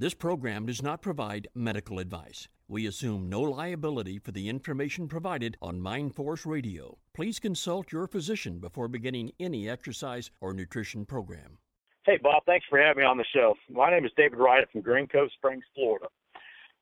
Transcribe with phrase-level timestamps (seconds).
[0.00, 2.48] This program does not provide medical advice.
[2.68, 6.96] We assume no liability for the information provided on Mind Force Radio.
[7.12, 11.58] Please consult your physician before beginning any exercise or nutrition program.
[12.06, 13.54] Hey, Bob, thanks for having me on the show.
[13.68, 16.06] My name is David Wright from Green Cove Springs, Florida.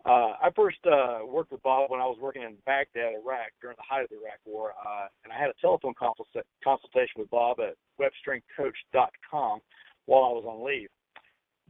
[0.07, 3.75] Uh, I first uh, worked with Bob when I was working in Baghdad, Iraq, during
[3.77, 7.31] the height of the Iraq War, uh, and I had a telephone consulta- consultation with
[7.31, 9.59] Bob at webstrengthcoach.com
[10.07, 10.89] while I was on leave.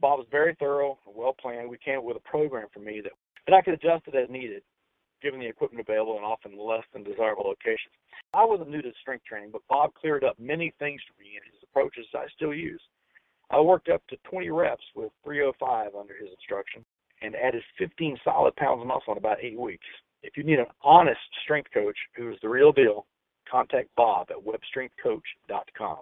[0.01, 1.69] Bob was very thorough and well planned.
[1.69, 3.11] We came up with a program for me that,
[3.47, 4.63] that I could adjust it as needed,
[5.21, 7.93] given the equipment available and often less than desirable locations.
[8.33, 11.45] I wasn't new to strength training, but Bob cleared up many things for me, and
[11.51, 12.81] his approaches I still use.
[13.51, 16.85] I worked up to 20 reps with 305 under his instruction
[17.21, 19.85] and added 15 solid pounds of muscle in about eight weeks.
[20.21, 23.07] If you need an honest strength coach who is the real deal,
[23.49, 25.97] contact Bob at webstrengthcoach.com.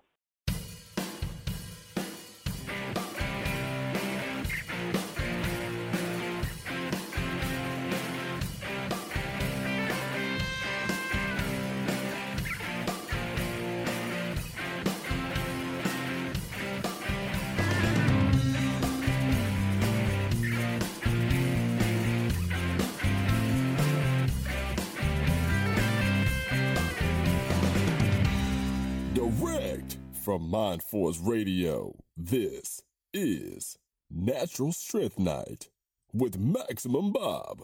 [29.40, 32.82] Direct from Mind Force Radio, this
[33.14, 33.78] is
[34.10, 35.70] Natural Strength Night
[36.12, 37.62] with Maximum Bob.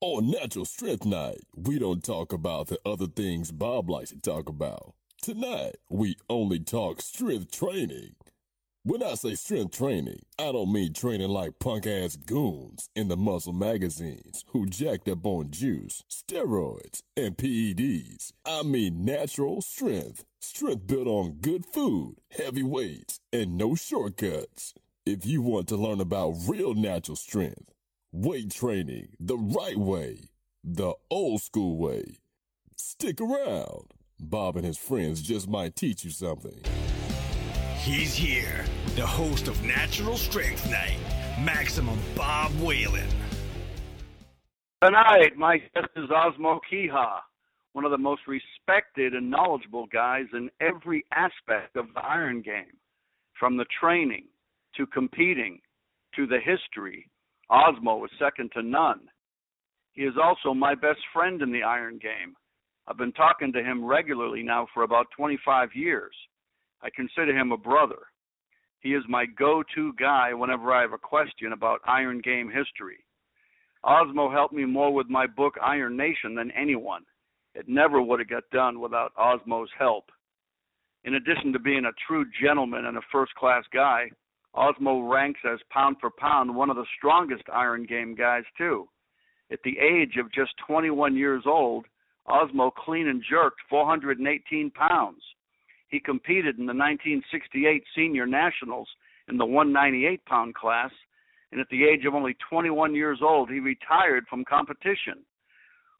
[0.00, 4.48] On Natural Strength Night, we don't talk about the other things Bob likes to talk
[4.48, 4.94] about.
[5.22, 8.16] Tonight, we only talk strength training.
[8.86, 13.16] When I say strength training, I don't mean training like punk ass goons in the
[13.16, 18.32] muscle magazines who jacked up on juice, steroids, and PEDs.
[18.44, 20.26] I mean natural strength.
[20.38, 24.74] Strength built on good food, heavy weights, and no shortcuts.
[25.06, 27.72] If you want to learn about real natural strength,
[28.12, 30.28] weight training the right way,
[30.62, 32.18] the old school way,
[32.76, 33.94] stick around.
[34.20, 36.60] Bob and his friends just might teach you something.
[37.84, 38.64] He's here,
[38.96, 40.96] the host of Natural Strength Night,
[41.44, 43.06] Maximum Bob Whelan.
[44.82, 47.18] Tonight, my guest is Osmo Kiiha,
[47.74, 52.72] one of the most respected and knowledgeable guys in every aspect of the iron game,
[53.38, 54.28] from the training
[54.78, 55.60] to competing
[56.16, 57.10] to the history.
[57.50, 59.00] Osmo is second to none.
[59.92, 62.34] He is also my best friend in the iron game.
[62.88, 66.14] I've been talking to him regularly now for about 25 years.
[66.84, 68.00] I consider him a brother.
[68.80, 72.98] He is my go to guy whenever I have a question about Iron Game history.
[73.82, 77.02] Osmo helped me more with my book Iron Nation than anyone.
[77.54, 80.10] It never would have got done without Osmo's help.
[81.04, 84.10] In addition to being a true gentleman and a first class guy,
[84.54, 88.86] Osmo ranks as pound for pound one of the strongest Iron Game guys, too.
[89.50, 91.86] At the age of just 21 years old,
[92.28, 95.22] Osmo clean and jerked 418 pounds.
[95.94, 98.88] He competed in the 1968 Senior Nationals
[99.28, 100.90] in the 198 pound class,
[101.52, 105.22] and at the age of only 21 years old, he retired from competition.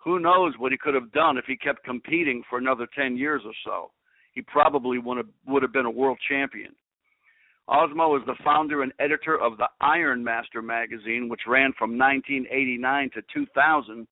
[0.02, 3.42] Who knows what he could have done if he kept competing for another 10 years
[3.44, 3.92] or so?
[4.32, 6.74] He probably would have, would have been a world champion.
[7.68, 13.10] Osmo is the founder and editor of the Iron Master magazine, which ran from 1989
[13.14, 14.08] to 2000.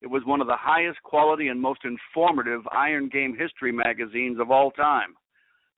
[0.00, 4.52] It was one of the highest quality and most informative Iron Game history magazines of
[4.52, 5.16] all time.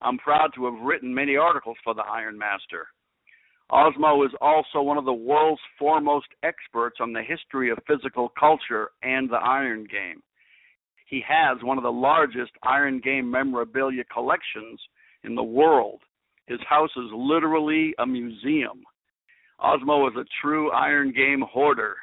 [0.07, 2.87] I'm proud to have written many articles for the Iron Master.
[3.73, 8.91] Osmo is also one of the world's foremost experts on the history of physical culture
[9.03, 10.23] and the Iron Game.
[11.09, 14.81] He has one of the largest Iron Game memorabilia collections
[15.25, 16.03] in the world.
[16.47, 18.85] His house is literally a museum.
[19.61, 21.97] Osmo is a true Iron Game hoarder.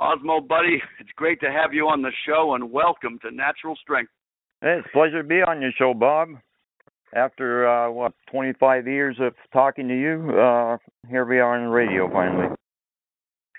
[0.00, 4.12] Osmo, buddy, it's great to have you on the show and welcome to Natural Strength.
[4.62, 6.28] Hey, it's a pleasure to be on your show, Bob
[7.14, 11.70] after uh, what 25 years of talking to you, uh, here we are on the
[11.70, 12.54] radio finally.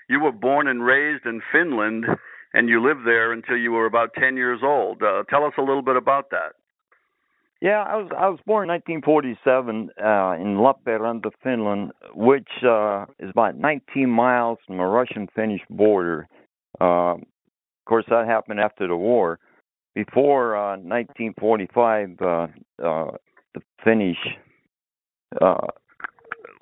[0.08, 2.04] You were born and raised in Finland,
[2.52, 5.02] and you lived there until you were about 10 years old.
[5.02, 6.54] Uh, tell us a little bit about that.
[7.60, 13.28] Yeah, I was I was born in 1947 uh, in Lappeenranta, Finland, which uh, is
[13.28, 16.26] about 19 miles from the Russian-Finnish border.
[16.80, 19.38] Uh, of course, that happened after the war.
[19.94, 22.46] Before uh, 1945, uh,
[22.82, 23.10] uh,
[23.54, 24.18] the Finnish
[25.40, 25.66] uh,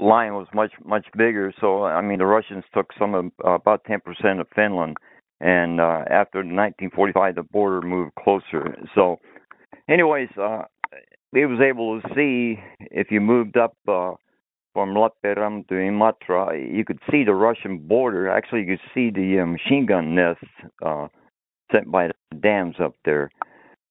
[0.01, 1.53] line was much much bigger.
[1.61, 4.97] So I mean, the Russians took some of uh, about 10% of Finland,
[5.41, 8.77] and uh, after 1945, the border moved closer.
[8.95, 9.19] So,
[9.89, 10.63] anyways, uh,
[11.33, 14.13] he was able to see if you moved up uh,
[14.79, 18.29] from Lappeenranta to Imatra, you could see the Russian border.
[18.31, 20.45] Actually, you could see the uh, machine gun nests
[20.87, 21.09] uh,
[21.73, 23.31] sent by the dams up there.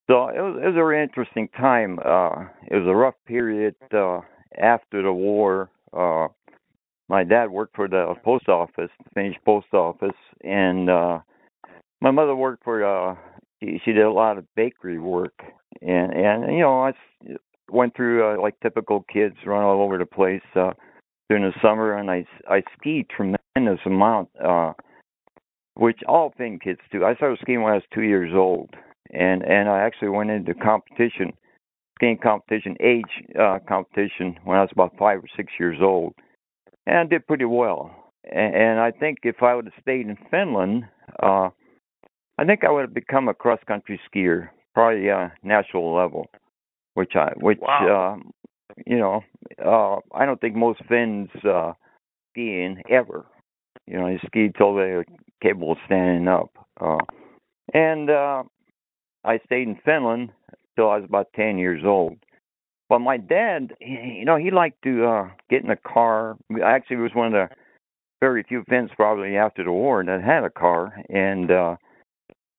[0.08, 2.00] So it was, it was a very interesting time.
[2.00, 4.22] Uh, it was a rough period uh,
[4.58, 5.70] after the war.
[5.92, 6.28] Uh,
[7.10, 11.20] my dad worked for the post office, the Finnish post office, and uh,
[12.02, 12.86] my mother worked for.
[12.86, 13.16] Uh,
[13.62, 15.34] she, she did a lot of bakery work,
[15.82, 16.94] and and you know I
[17.70, 20.72] went through uh, like typical kids, run all over the place uh,
[21.30, 24.74] during the summer, and I I skied tremendous amount, uh,
[25.76, 27.04] which all Finn kids do.
[27.04, 28.70] I started skiing when I was two years old,
[29.12, 31.34] and and I actually went into competition,
[31.96, 36.14] skiing competition, age uh, competition when I was about five or six years old,
[36.86, 37.92] and I did pretty well.
[38.30, 40.84] And, and I think if I would have stayed in Finland,
[41.24, 41.50] uh,
[42.38, 46.28] I think I would have become a cross country skier, probably uh, national level
[46.98, 48.18] which I which wow.
[48.18, 48.30] uh,
[48.88, 49.22] you know
[49.64, 51.74] uh, I don't think most Finns uh,
[52.32, 53.24] skiing ever.
[53.86, 55.06] You know, they ski till they're
[55.42, 56.50] capable of standing up.
[56.82, 56.98] Uh,
[57.74, 58.44] and uh,
[59.28, 60.32] I stayed in Finland
[60.76, 62.18] till I was about ten years old.
[62.90, 66.38] But my dad, you know, he liked to uh, get in a car.
[66.64, 67.50] Actually, was one of the
[68.22, 71.76] very few Finns probably after the war that had a car, and uh,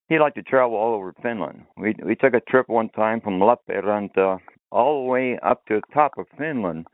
[0.09, 1.63] he liked to travel all over Finland.
[1.79, 4.39] We we took a trip one time from Lappeenranta
[4.71, 6.87] all the way up to the top of Finland,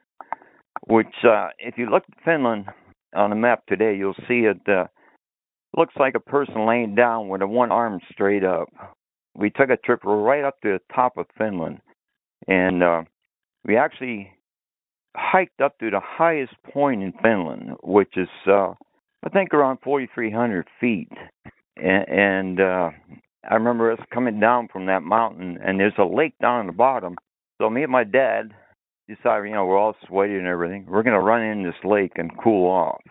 [0.86, 2.66] which uh, if you look at Finland
[3.14, 4.86] on a map today, you'll see it uh,
[5.76, 8.68] looks like a person laying down with a one arm straight up.
[9.34, 11.80] We took a trip right up to the top of Finland,
[12.46, 13.02] and uh,
[13.64, 14.30] we actually
[15.16, 18.72] hiked up to the highest point in Finland, which is uh,
[19.24, 21.10] I think around 4,300 feet
[21.76, 22.90] and, and uh,
[23.48, 26.72] I remember us coming down from that mountain, and there's a lake down on the
[26.72, 27.16] bottom.
[27.60, 28.52] So me and my dad
[29.08, 30.86] decided, you know, we're all sweaty and everything.
[30.88, 33.02] We're gonna run in this lake and cool off.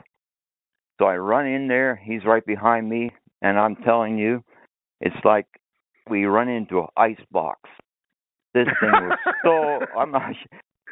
[1.00, 1.96] So I run in there.
[1.96, 3.12] He's right behind me,
[3.42, 4.44] and I'm telling you,
[5.02, 5.48] it's like
[6.10, 7.70] we run into an ice box.
[8.54, 10.34] This thing was so I'm not.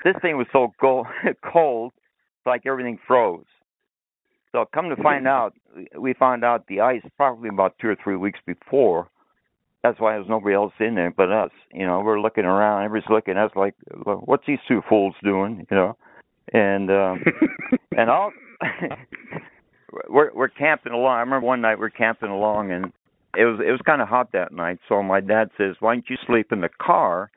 [0.03, 1.07] This thing was so cold.
[1.51, 1.93] cold.
[1.95, 3.45] It's like everything froze.
[4.51, 5.53] So come to find out,
[5.97, 9.07] we found out the ice probably about two or three weeks before.
[9.81, 11.51] That's why there's nobody else in there but us.
[11.73, 15.65] You know, we're looking around, everybody's looking at us like, what's these two fools doing?
[15.71, 15.97] You know,
[16.53, 17.23] and um,
[17.97, 18.31] and all
[20.09, 21.17] we're we're camping along.
[21.17, 22.91] I remember one night we're camping along, and
[23.35, 24.79] it was it was kind of hot that night.
[24.89, 27.31] So my dad says, "Why don't you sleep in the car,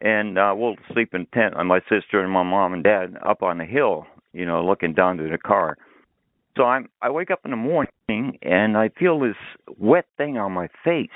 [0.00, 3.42] and uh, we'll sleep in tent." And my sister and my mom and dad up
[3.42, 5.76] on the hill, you know, looking down to the car.
[6.56, 9.36] So I'm I wake up in the morning and I feel this
[9.78, 11.08] wet thing on my face.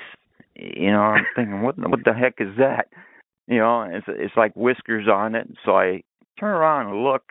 [0.55, 2.87] You know, I'm thinking, what what the heck is that?
[3.47, 5.47] You know, it's it's like whiskers on it.
[5.63, 6.03] So I
[6.39, 7.23] turn around and look,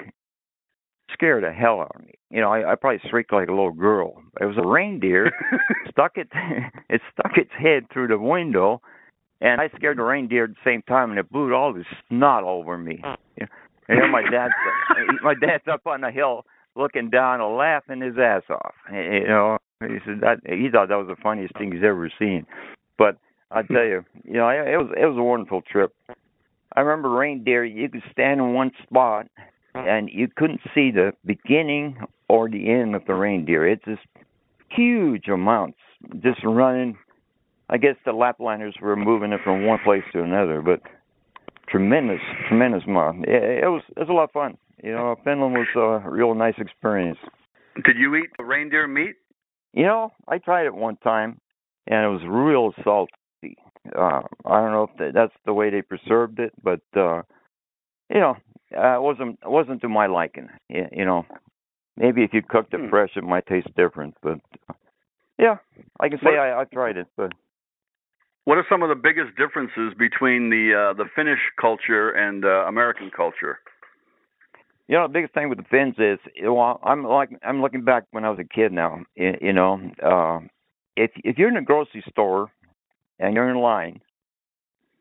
[1.13, 2.15] scared the hell out of me.
[2.31, 4.23] You know, I, I probably shrieked like a little girl.
[4.41, 5.33] It was a reindeer
[5.91, 6.29] stuck it
[6.89, 8.81] it stuck its head through the window,
[9.41, 12.45] and I scared the reindeer at the same time, and it blew all this snot
[12.45, 13.03] over me.
[13.89, 14.55] And then my dad's
[15.23, 16.45] my dad's up on the hill
[16.75, 18.75] looking down and laughing his ass off.
[18.93, 22.47] You know, he said that he thought that was the funniest thing he's ever seen.
[22.99, 23.17] But
[23.51, 23.75] I hmm.
[23.75, 25.95] tell you, you know, it was it was a wonderful trip.
[26.75, 27.65] I remember reindeer.
[27.65, 29.29] You could stand in one spot
[29.79, 33.67] and you couldn't see the beginning or the end of the reindeer.
[33.67, 34.07] It's just
[34.71, 35.79] huge amounts
[36.23, 36.97] just running.
[37.69, 40.81] I guess the Laplanders were moving it from one place to another, but
[41.69, 43.25] tremendous, tremendous amount.
[43.27, 44.57] It, it was it was a lot of fun.
[44.83, 45.67] You know, Finland was
[46.05, 47.19] a real nice experience.
[47.85, 49.17] Did you eat reindeer meat?
[49.73, 51.41] You know, I tried it one time,
[51.87, 53.57] and it was real salty.
[53.97, 57.23] Uh, I don't know if that's the way they preserved it, but uh,
[58.11, 58.37] you know,
[58.75, 60.49] uh, it wasn't wasn't to my liking.
[60.69, 61.25] You know,
[61.97, 62.89] maybe if you cooked it hmm.
[62.89, 64.15] fresh, it might taste different.
[64.23, 64.39] But
[65.39, 65.57] yeah,
[66.01, 67.07] I can say what, I, I tried it.
[67.17, 67.33] But
[68.45, 72.67] what are some of the biggest differences between the uh, the Finnish culture and uh,
[72.67, 73.59] American culture?
[74.89, 78.05] You know, the biggest thing with the Finns is, well, I'm like I'm looking back
[78.13, 79.01] when I was a kid now.
[79.15, 80.47] You know, uh,
[80.97, 82.51] if if you're in a grocery store
[83.19, 84.01] and you're in line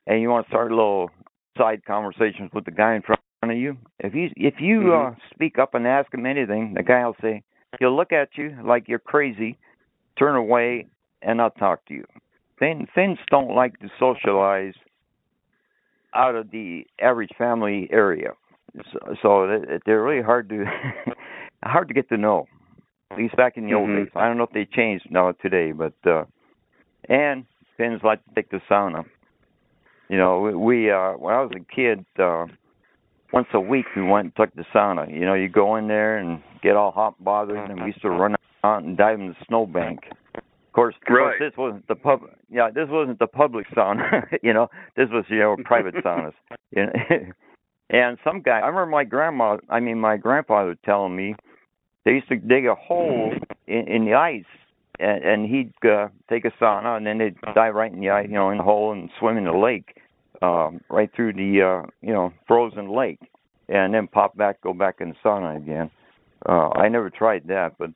[0.07, 1.09] and you want to start a little
[1.57, 5.13] side conversations with the guy in front of you, if you if you mm-hmm.
[5.13, 7.43] uh, speak up and ask him anything, the guy will say
[7.79, 9.57] he'll look at you like you're crazy,
[10.17, 10.87] turn away,
[11.21, 12.05] and not talk to you.
[12.59, 14.73] Fin, Finns don't like to socialize
[16.13, 18.31] out of the average family area
[18.91, 20.65] so, so they're really hard to
[21.63, 22.47] hard to get to know.
[23.11, 23.91] At least back in the mm-hmm.
[23.91, 24.11] old days.
[24.15, 26.25] I don't know if they changed now today, but uh
[27.07, 27.45] and
[27.77, 29.03] Finns like to take the sauna.
[30.09, 32.45] You know, we, we uh when I was a kid, uh
[33.35, 35.13] once a week we went and took the sauna.
[35.13, 38.01] You know, you go in there and get all hot and bothered, and we used
[38.01, 39.99] to run out and dive in the snowbank.
[40.35, 40.41] Of
[40.73, 42.21] course, of course, this wasn't the pub.
[42.49, 44.25] Yeah, this wasn't the public sauna.
[44.41, 46.33] you know, this was you know private saunas.
[46.71, 46.91] You know?
[47.89, 49.57] and some guy, I remember my grandma.
[49.69, 51.35] I mean, my grandfather telling me
[52.03, 53.33] they used to dig a hole
[53.67, 54.43] in, in the ice
[54.99, 58.27] and, and he'd uh, take a sauna and then they'd dive right in the ice,
[58.27, 59.97] you know in the hole and swim in the lake
[60.41, 63.19] um right through the uh you know frozen lake
[63.67, 65.89] and then pop back go back in the sauna again
[66.47, 67.89] uh i never tried that but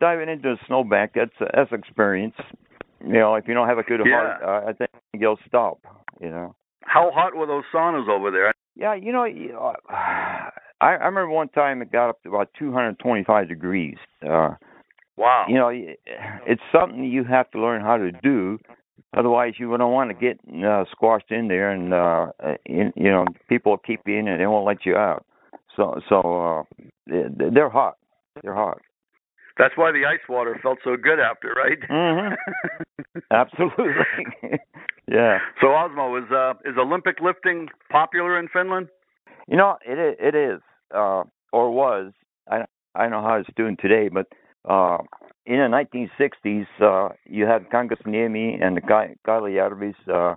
[0.00, 2.34] diving into a snowbank that's that's experience
[3.04, 4.38] you know if you don't have a good yeah.
[4.38, 5.78] heart uh, i think you'll stop
[6.20, 9.26] you know how hot were those saunas over there yeah you know
[9.88, 10.48] I,
[10.80, 13.96] I remember one time it got up to about 225 degrees.
[14.22, 14.56] Uh,
[15.16, 15.46] Wow.
[15.48, 15.70] You know,
[16.46, 18.58] it's something you have to learn how to do.
[19.16, 22.26] Otherwise, you don't want to get uh, squashed in there, and uh,
[22.68, 25.24] you, you know, people will keep you in and they won't let you out.
[25.74, 26.66] So, so
[27.10, 27.22] uh,
[27.52, 27.96] they're hot.
[28.42, 28.80] They're hot.
[29.58, 31.78] That's why the ice water felt so good after, right?
[31.88, 33.18] Mm-hmm.
[33.30, 33.94] Absolutely.
[35.10, 35.38] yeah.
[35.60, 38.88] So Osmo is uh, is Olympic lifting popular in Finland?
[39.48, 40.60] You know, it it is
[40.94, 41.22] uh,
[41.52, 42.12] or was.
[42.50, 44.26] I I don't know how it's doing today, but
[44.66, 44.98] uh,
[45.46, 46.08] in the
[46.44, 49.94] 1960s, uh, you had Kangasniemi and the Kailijärvis.
[50.12, 50.36] Uh,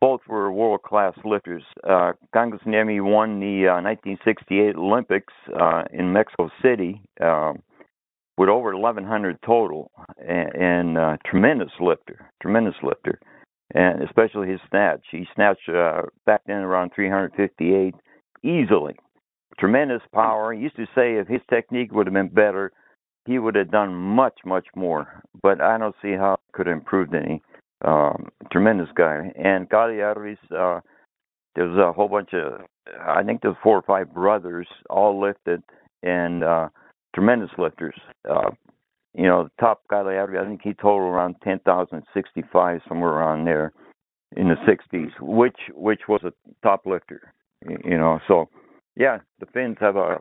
[0.00, 1.62] both were world-class lifters.
[1.82, 7.54] Uh, Kangasniemi won the uh, 1968 Olympics uh, in Mexico City uh,
[8.36, 13.18] with over 1,100 total, and, and uh, tremendous lifter, tremendous lifter,
[13.74, 15.00] and especially his snatch.
[15.10, 17.94] He snatched uh, back then around 358
[18.42, 18.96] easily.
[19.58, 20.52] Tremendous power.
[20.52, 22.72] He used to say if his technique would have been better,
[23.26, 25.22] he would have done much, much more.
[25.42, 27.42] But I don't see how it could have improved any.
[27.84, 29.32] Um, tremendous guy.
[29.36, 30.80] And Kailijärvis, uh,
[31.54, 32.62] there was a whole bunch of,
[33.00, 35.62] I think there's four or five brothers, all lifted,
[36.02, 36.68] and uh,
[37.14, 37.94] tremendous lifters.
[38.28, 38.50] Uh,
[39.14, 43.72] you know, the top Kailijärvis, I think he totaled around 10,065, somewhere around there
[44.36, 47.32] in the 60s, which which was a top lifter.
[47.84, 48.48] You know, so
[48.96, 50.18] yeah, the Finns have a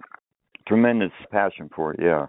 [0.67, 1.99] tremendous passion for it.
[2.01, 2.27] Yeah.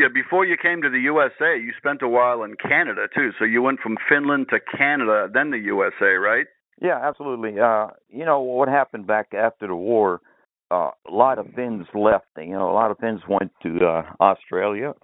[0.00, 3.32] Yeah, before you came to the USA, you spent a while in Canada too.
[3.38, 6.46] So you went from Finland to Canada, then the USA, right?
[6.80, 7.60] Yeah, absolutely.
[7.60, 10.22] Uh, you know what happened back after the war?
[10.70, 12.24] Uh, a lot of Finns left.
[12.38, 14.94] You know, a lot of Finns went to uh, Australia,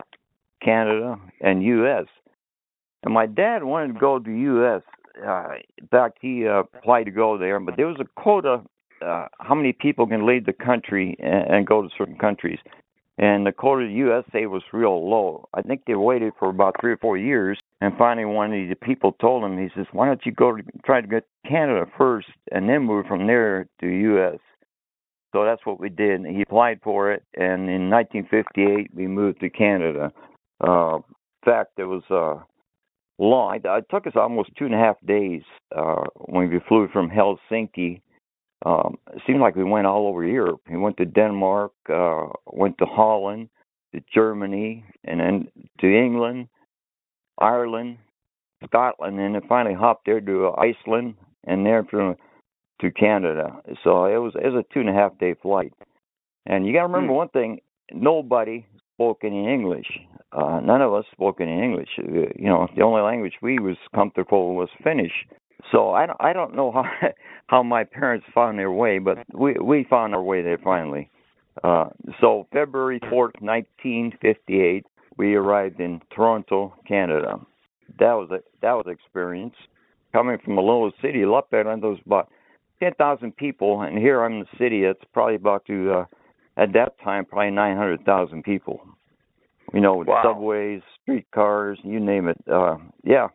[0.65, 2.07] Canada, and U.S.
[3.03, 4.83] And my dad wanted to go to U.S.
[5.23, 8.63] Uh, in fact, he uh, applied to go there, but there was a quota
[9.05, 12.59] uh, how many people can leave the country and, and go to certain countries
[13.19, 15.49] and the quota USA was real low.
[15.55, 18.75] I think they waited for about three or four years, and finally one of the
[18.75, 22.29] people told him, he says, "Why don't you go to try to get Canada first,
[22.53, 24.39] and then move from there to U.S."
[25.33, 26.25] So that's what we did.
[26.27, 30.13] He applied for it, and in 1958 we moved to Canada.
[30.67, 31.03] Uh, in
[31.45, 32.43] fact, it was uh,
[33.19, 33.61] long.
[33.63, 35.43] It took us almost two and a half days
[35.77, 38.01] uh, when we flew from Helsinki
[38.65, 40.61] um, it seemed like we went all over Europe.
[40.71, 43.49] We went to Denmark, uh, went to Holland,
[43.95, 45.49] to Germany, and then
[45.81, 46.49] to England,
[47.39, 47.99] Ireland,
[48.65, 52.17] Scotland, and then finally hopped there to Iceland, and there from
[52.81, 53.61] to Canada.
[53.85, 55.73] So it was it was a two and a half day flight.
[56.47, 57.17] And you got to remember mm.
[57.17, 57.61] one thing:
[57.93, 59.87] nobody spoke any English.
[60.33, 61.89] Uh, none of us spoke any English.
[61.99, 65.13] Uh, you know, the only language we was comfortable was Finnish.
[65.73, 66.85] So I don't, I don't know how
[67.47, 71.11] how my parents found their way, but we we found our way there finally.
[71.65, 71.87] Uh,
[72.21, 74.85] so February fourth, nineteen fifty eight,
[75.17, 77.41] we arrived in Toronto, Canada.
[77.99, 79.55] That was a that was an experience.
[80.13, 82.31] Coming from a little city, Lappeenranta was about
[82.81, 84.85] ten thousand people, and here I'm in the city.
[84.85, 86.05] It's probably about to uh,
[86.57, 88.81] at that time probably nine hundred thousand people.
[89.75, 90.23] You know, wow.
[90.25, 92.37] subways, streetcars, you name it.
[92.51, 93.29] Uh, yeah,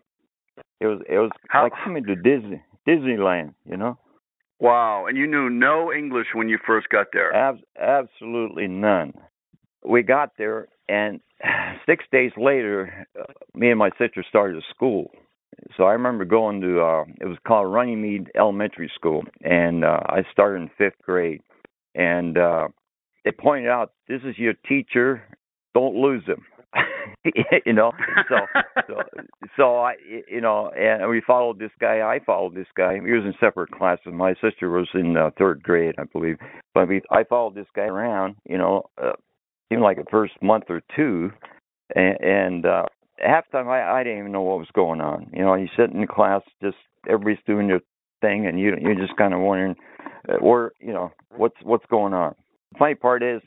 [0.81, 1.63] it was it was How?
[1.63, 3.97] like coming to Disney Disneyland, you know.
[4.59, 7.33] Wow, and you knew no English when you first got there.
[7.33, 9.13] Ab- absolutely none.
[9.83, 11.19] We got there, and
[11.85, 13.23] six days later, uh,
[13.53, 15.11] me and my sister started a school.
[15.77, 20.23] So I remember going to uh it was called Runnymede Elementary School, and uh, I
[20.31, 21.41] started in fifth grade.
[21.93, 22.69] And uh
[23.23, 25.21] they pointed out, "This is your teacher.
[25.75, 26.43] Don't lose him."
[27.65, 27.91] you know
[28.29, 28.35] so
[28.87, 28.95] so
[29.57, 29.93] so i
[30.27, 32.95] you know and we followed this guy i followed this guy.
[32.95, 34.13] He was in separate classes.
[34.13, 36.37] My sister was in uh, third grade i believe.
[36.73, 39.13] But we i followed this guy around you know uh,
[39.69, 41.31] seemed like the first month or two.
[41.95, 42.85] And, and uh
[43.19, 45.29] half the time i i didn't even know what was going on.
[45.33, 46.77] You know you sit in class just
[47.07, 47.81] everybody's doing their
[48.21, 49.75] thing, and you you're just kind of wondering
[50.29, 52.35] uh, where you know what's what's going on.
[52.71, 53.41] The funny part is,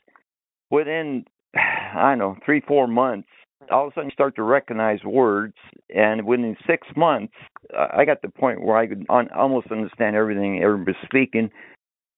[0.71, 3.29] within I don't know three four months,
[3.71, 5.55] all of a sudden you start to recognize words,
[5.95, 7.35] and within six months,
[7.77, 11.51] I got to the point where I could un- almost understand everything everybody's speaking,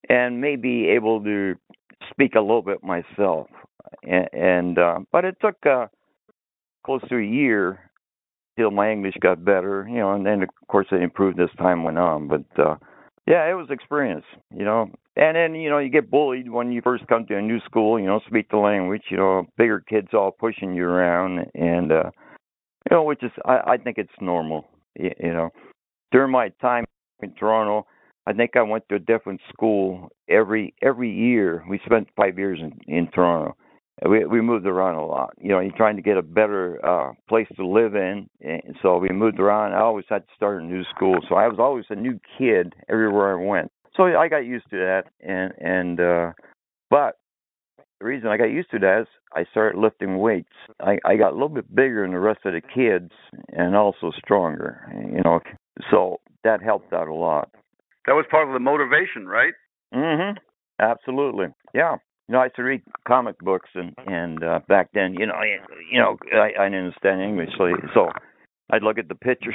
[0.09, 1.55] and maybe able to
[2.11, 3.49] speak a little bit myself.
[4.03, 5.87] And, and uh, but it took uh,
[6.85, 7.91] close to a year
[8.59, 11.85] till my English got better, you know, and then of course it improved as time
[11.85, 12.29] went on.
[12.29, 12.77] But uh,
[13.27, 14.25] yeah, it was experience,
[14.55, 14.91] you know.
[15.17, 17.99] And then you know you get bullied when you first come to a new school,
[17.99, 22.11] you know, speak the language, you know, bigger kids all pushing you around, and uh,
[22.91, 25.51] you know, which is I, I think it's normal, you, you know.
[26.13, 26.85] During my time
[27.23, 27.87] in Toronto,
[28.27, 31.65] I think I went to a different school every every year.
[31.69, 33.57] We spent five years in in Toronto.
[34.07, 35.33] We we moved around a lot.
[35.39, 38.99] You know, you're trying to get a better uh place to live in, and so
[38.99, 39.73] we moved around.
[39.73, 42.75] I always had to start a new school, so I was always a new kid
[42.91, 43.73] everywhere I went.
[43.97, 46.33] So I got used to that, and and uh
[46.91, 47.17] but
[48.01, 50.53] the reason I got used to that is I started lifting weights.
[50.81, 53.13] I I got a little bit bigger than the rest of the kids,
[53.53, 54.87] and also stronger.
[54.95, 55.41] You know,
[55.91, 57.51] so that helped out a lot.
[58.07, 59.55] That was part of the motivation, right?
[59.95, 60.37] Mhm.
[60.79, 61.47] Absolutely.
[61.75, 61.97] Yeah.
[62.29, 65.35] You know, I used to read comic books, and and uh, back then, you know,
[65.35, 65.59] I,
[65.91, 68.11] you know, I, I didn't understand English, so so
[68.71, 69.55] I'd look at the pictures.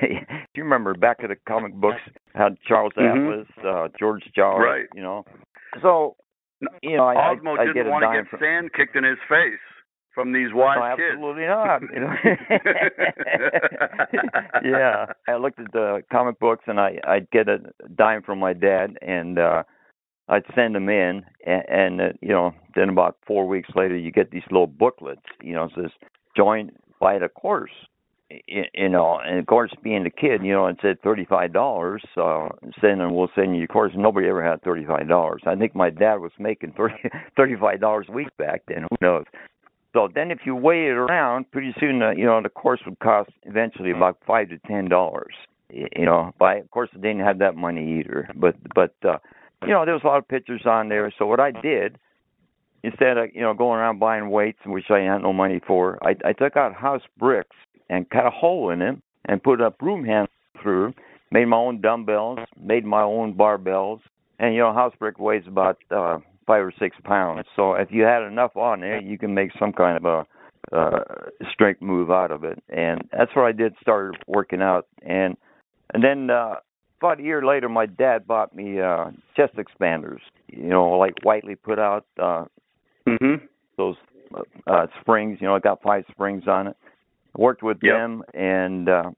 [0.00, 0.08] Do
[0.54, 2.00] you remember back of the comic books
[2.34, 3.32] had Charles Mhm.
[3.32, 4.86] Atlas, uh, George Jarvis, Right.
[4.94, 5.24] you know?
[5.82, 6.16] So
[6.82, 9.04] you know, I, Osmo I, I didn't get want to get from, sand kicked in
[9.04, 9.60] his face
[10.12, 11.12] from these wise no, kids.
[11.12, 11.82] absolutely not.
[11.94, 12.14] You know?
[14.64, 17.58] yeah, I looked at the comic books and I I'd get a
[17.94, 19.62] dime from my dad and uh
[20.28, 24.10] I'd send them in and, and uh, you know then about four weeks later you
[24.10, 25.22] get these little booklets.
[25.42, 25.90] You know, it says
[26.36, 27.70] join buy the course.
[28.30, 32.02] You, know, and of course, being a kid, you know, it said thirty-five dollars.
[32.14, 32.48] Uh,
[32.80, 33.92] saying we'll send you Of course.
[33.96, 35.42] Nobody ever had thirty-five dollars.
[35.46, 36.96] I think my dad was making thirty
[37.36, 38.82] thirty-five dollars a week back then.
[38.82, 39.24] Who knows?
[39.94, 42.98] So then, if you weigh it around, pretty soon, uh, you know, the course would
[42.98, 45.34] cost eventually about five to ten dollars.
[45.70, 48.28] You know, but of course, I didn't have that money either.
[48.36, 49.18] But but uh,
[49.62, 51.10] you know, there was a lot of pictures on there.
[51.18, 51.98] So what I did,
[52.82, 56.14] instead of you know going around buying weights, which I had no money for, I,
[56.26, 57.56] I took out house bricks
[57.88, 60.28] and cut a hole in them and put a broom handle
[60.62, 60.94] through.
[61.30, 64.00] Made my own dumbbells, made my own barbells,
[64.38, 67.44] and you know, house brick weighs about uh, five or six pounds.
[67.54, 70.04] So if you had enough on there, you can make some kind of
[70.72, 71.00] a uh,
[71.52, 72.62] strength move out of it.
[72.70, 73.74] And that's what I did.
[73.82, 75.36] Started working out, and
[75.92, 76.56] and then uh,
[77.00, 80.20] about a year later, my dad bought me uh, chest expanders.
[80.46, 82.46] You know, like Whiteley put out uh,
[83.08, 83.46] Mm-hmm.
[83.76, 83.96] those
[84.66, 85.38] uh, springs.
[85.40, 86.76] You know, it got five springs on it.
[87.36, 87.94] Worked with Yep.
[87.94, 89.10] them, and uh,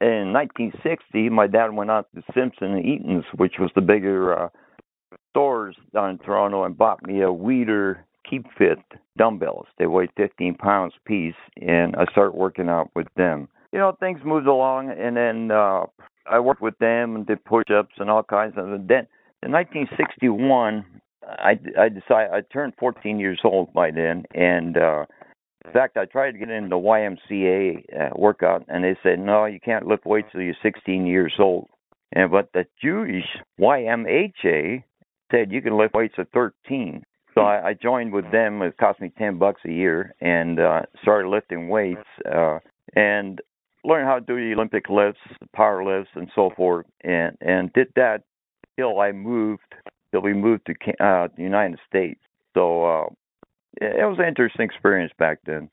[0.00, 4.48] in 1960, my dad went out to Simpson and Eaton's, which was the bigger uh,
[5.30, 8.78] stores down in Toronto, and bought me a Weider Keep Fit
[9.16, 9.66] dumbbells.
[9.78, 13.48] They weighed 15 pounds piece, and I started working out with them.
[13.72, 15.84] You know, things moved along, and then uh,
[16.30, 18.72] I worked with them and did push-ups and all kinds of.
[18.72, 19.06] And then
[19.42, 20.84] in 1961,
[21.26, 25.04] I I decided I turned 14 years old by then, and uh,
[25.64, 29.60] in fact, I tried to get into YMCA uh, workout, and they said no, you
[29.60, 31.68] can't lift weights till you're 16 years old.
[32.12, 33.24] And but the Jewish
[33.60, 34.84] YMHA
[35.30, 37.02] said you can lift weights at 13.
[37.34, 38.62] So I, I joined with them.
[38.62, 42.00] It cost me 10 bucks a year, and uh, started lifting weights
[42.32, 42.58] uh,
[42.96, 43.40] and
[43.84, 45.20] learned how to do the Olympic lifts,
[45.54, 46.86] power lifts, and so forth.
[47.02, 48.22] And and did that
[48.76, 49.74] till I moved
[50.12, 50.72] till we moved to
[51.04, 52.20] uh, the United States.
[52.54, 53.06] So uh,
[53.80, 55.70] it was an interesting experience back then.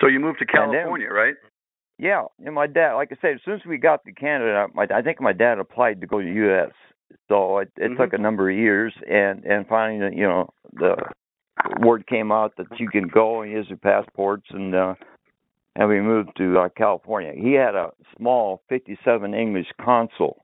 [0.00, 1.34] So you moved to And then- California, right?
[1.98, 4.86] Yeah, and my dad, like I said, as soon as we got to Canada, my,
[4.94, 6.70] I think my dad applied to go to U.S.
[7.28, 7.96] So it, it Mhm.
[7.98, 10.96] took a number of years, and and finally, you know, the
[11.80, 14.94] word came out that you can go and use your passports, and uh,
[15.76, 17.32] and we moved to uh, California.
[17.36, 20.42] He had a small '57 English Consul,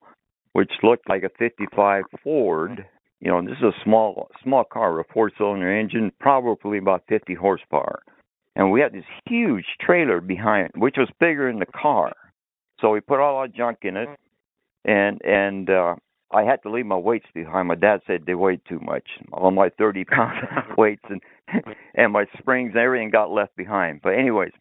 [0.53, 2.85] which looked like a '55 Ford.
[3.20, 8.02] You know, this is a small small car, a four-cylinder engine, probably about 50 horsepower
[8.57, 12.12] and we had this huge trailer behind, it, which was bigger than the car.
[12.81, 14.09] So we put all our junk in it,
[14.85, 15.94] and and uh,
[16.33, 17.68] I had to leave my weights behind.
[17.68, 20.38] My dad said they weighed too much, all my 30 pound
[20.79, 21.20] weights and
[21.94, 24.00] and my springs and everything got left behind.
[24.02, 24.52] But anyways,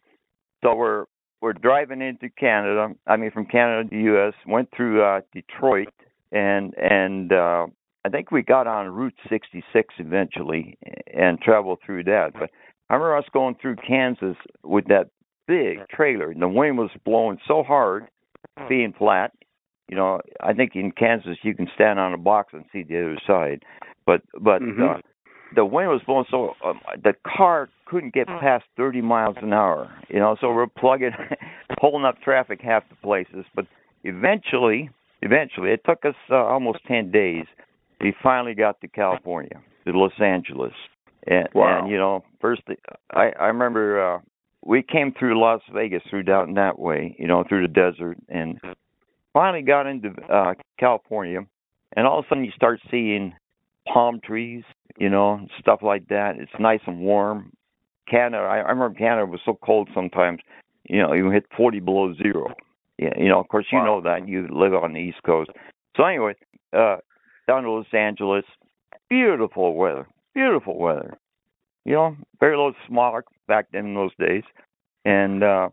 [0.62, 1.06] so we're
[1.40, 2.94] we're driving into Canada.
[3.06, 4.34] I mean, from Canada to the U.S.
[4.46, 5.88] Went through uh, Detroit,
[6.32, 7.66] and and uh,
[8.06, 10.78] I think we got on Route 66 eventually
[11.12, 12.34] and traveled through that.
[12.34, 12.50] But
[12.88, 15.08] I remember us going through Kansas with that
[15.48, 18.06] big trailer, and the wind was blowing so hard,
[18.68, 19.32] being flat,
[19.88, 22.98] You know, I think in Kansas you can stand on a box and see the
[22.98, 23.64] other side,
[24.06, 24.82] but but mm-hmm.
[24.82, 25.00] uh,
[25.56, 29.92] the wind was blowing so um, the car couldn't get past 30 miles an hour.
[30.08, 31.10] You know, so we're plugging,
[31.80, 33.44] pulling up traffic half the places.
[33.54, 33.66] But
[34.04, 34.90] eventually,
[35.22, 37.46] eventually, it took us uh, almost 10 days.
[38.00, 40.72] We finally got to California, to Los Angeles,
[41.26, 41.80] and, wow.
[41.80, 42.62] and you know, first
[43.12, 44.18] I I remember uh,
[44.64, 48.60] we came through Las Vegas, through down that way, you know, through the desert, and
[49.32, 51.40] finally got into uh, California.
[51.96, 53.32] And all of a sudden, you start seeing
[53.92, 54.64] palm trees,
[54.98, 56.36] you know, stuff like that.
[56.38, 57.52] It's nice and warm.
[58.08, 60.40] Canada, I, I remember Canada was so cold sometimes.
[60.88, 62.54] You know, you hit 40 below zero.
[62.98, 63.84] Yeah, you know, of course, you wow.
[63.84, 64.28] know that.
[64.28, 65.50] You live on the East Coast.
[65.96, 66.34] So anyway,
[66.72, 66.96] uh,
[67.46, 68.44] down to Los Angeles,
[69.08, 71.18] beautiful weather, beautiful weather.
[71.84, 74.42] You know, very little smog back then in those days,
[75.04, 75.68] and uh,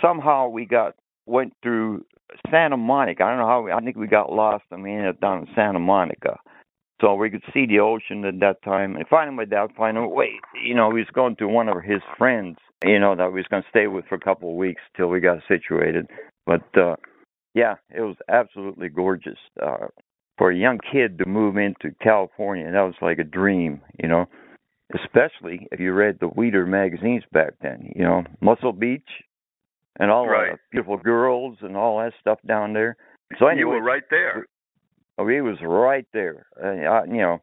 [0.00, 0.94] somehow we got
[1.26, 2.04] went through
[2.50, 3.24] Santa Monica.
[3.24, 3.62] I don't know how.
[3.62, 6.38] We, I think we got lost and we ended up down in Santa Monica.
[7.00, 8.96] So we could see the ocean at that time.
[8.96, 12.02] And finally, my dad finally, wait, you know, he was going to one of his
[12.16, 14.82] friends, you know, that we was going to stay with for a couple of weeks
[14.96, 16.08] till we got situated.
[16.44, 16.96] But uh
[17.54, 19.38] yeah, it was absolutely gorgeous.
[19.62, 19.88] Uh
[20.38, 24.26] for a young kid to move into California, that was like a dream, you know.
[24.94, 29.02] Especially if you read the Weider magazines back then, you know, Muscle Beach
[29.98, 30.52] and all right.
[30.52, 32.96] the beautiful girls and all that stuff down there.
[33.38, 34.46] So anyway, you were right there.
[35.18, 36.46] Oh, he was right there.
[36.62, 37.42] Uh, you know,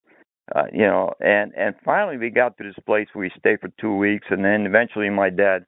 [0.56, 3.08] uh, you know, and and finally we got to this place.
[3.14, 5.66] where We stayed for two weeks, and then eventually my dad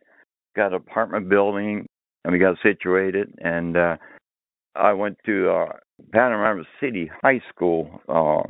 [0.56, 1.86] got an apartment building,
[2.24, 3.34] and we got situated.
[3.40, 3.98] And uh,
[4.76, 5.74] I went to uh,
[6.12, 8.44] Panorama City High School uh,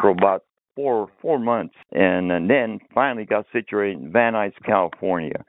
[0.00, 0.44] for about
[0.74, 5.44] four four months, and, and then finally got situated in Van Nuys, California,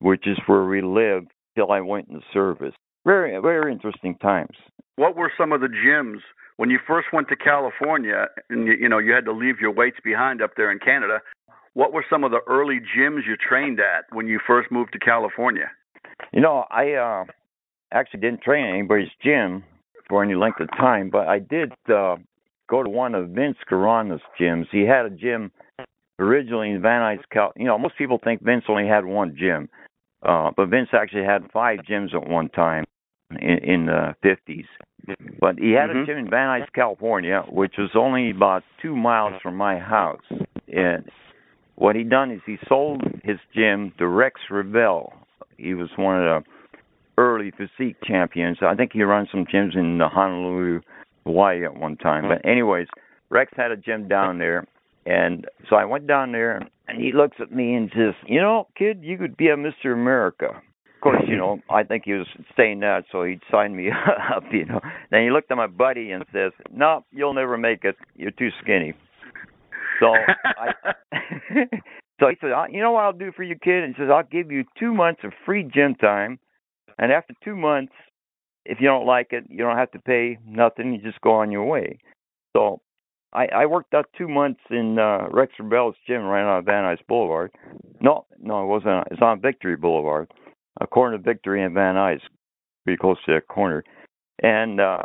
[0.00, 2.74] which is where we lived till I went into service.
[3.04, 4.56] Very very interesting times.
[4.96, 6.18] What were some of the gyms
[6.56, 9.72] when you first went to California and you, you know you had to leave your
[9.72, 11.20] weights behind up there in Canada?
[11.74, 14.98] What were some of the early gyms you trained at when you first moved to
[14.98, 15.70] California?
[16.32, 17.24] You know, I uh
[17.92, 19.64] actually didn't train at anybody's gym
[20.10, 22.16] for any length of time, but I did uh
[22.68, 24.66] go to one of Vince Gironda's gyms.
[24.70, 25.50] He had a gym
[26.18, 27.52] originally in Van Nuys, Cal.
[27.56, 29.68] You know, most people think Vince only had one gym,
[30.22, 32.84] uh, but Vince actually had five gyms at one time
[33.30, 34.66] in, in the 50s.
[35.40, 36.02] But he had Mhm.
[36.02, 40.28] a gym in Van Nuys, California, which was only about two miles from my house.
[40.72, 41.08] And
[41.76, 45.12] what he done is he sold his gym to Rex Revell.
[45.56, 46.50] He was one of the
[47.20, 48.58] early physique champions.
[48.62, 50.80] I think he ran some gyms in Honolulu,
[51.26, 52.24] Hawaii at one time.
[52.28, 52.86] But anyways,
[53.28, 54.66] Rex had a gym down there,
[55.04, 58.68] and so I went down there, and he looks at me and says, "You know,
[58.76, 59.92] kid, you could be a Mr.
[59.92, 60.62] America."
[60.96, 63.90] Of course, you know, I think he was saying that so he'd sign me
[64.34, 64.80] up, you know.
[65.10, 67.96] Then he looked at my buddy and says, "No, you'll never make it.
[68.16, 68.94] You're too skinny."
[70.00, 70.72] So I,
[72.20, 74.22] so he said, "You know what I'll do for you, kid?" And he says, "I'll
[74.22, 76.38] give you two months of free gym time,
[77.00, 77.92] and after two months,
[78.64, 80.92] if you don't like it, you don't have to pay nothing.
[80.92, 81.98] You just go on your way."
[82.56, 82.80] So
[83.32, 86.98] I, I worked out two months in uh, Rex Rebell's gym right on Van Nuys
[87.08, 87.52] Boulevard.
[88.00, 89.08] No, no, it wasn't.
[89.10, 90.30] It's on Victory Boulevard,
[90.80, 92.20] a corner of Victory and Van Nuys,
[92.84, 93.84] pretty close to that corner,
[94.42, 95.04] and uh,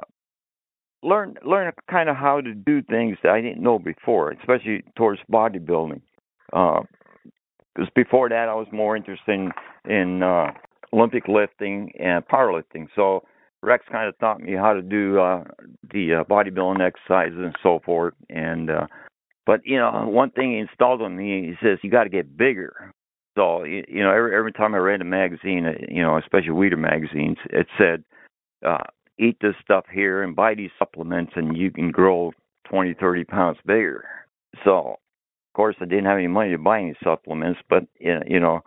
[1.04, 5.22] learn learn kind of how to do things that I didn't know before, especially towards
[5.32, 6.02] bodybuilding.
[6.48, 9.52] Because before that, I was more interested in,
[9.92, 10.52] in uh,
[10.96, 12.88] Olympic lifting and powerlifting.
[12.96, 13.24] So
[13.62, 15.44] Rex kind of taught me how to do uh,
[15.92, 18.14] the uh, bodybuilding exercises and so forth.
[18.30, 18.88] And uh,
[19.46, 22.38] but you know, one thing he installed on me, he says you got to get
[22.38, 22.94] bigger.
[23.38, 26.78] So you, know, every every time I read a magazine, uh, you know, especially Weider
[26.78, 28.04] magazines, it said,
[28.66, 28.84] uh,
[29.20, 32.32] "Eat this stuff here and buy these supplements, and you can grow
[32.66, 34.06] twenty, thirty pounds bigger."
[34.64, 38.62] So, of course, I didn't have any money to buy any supplements, but you know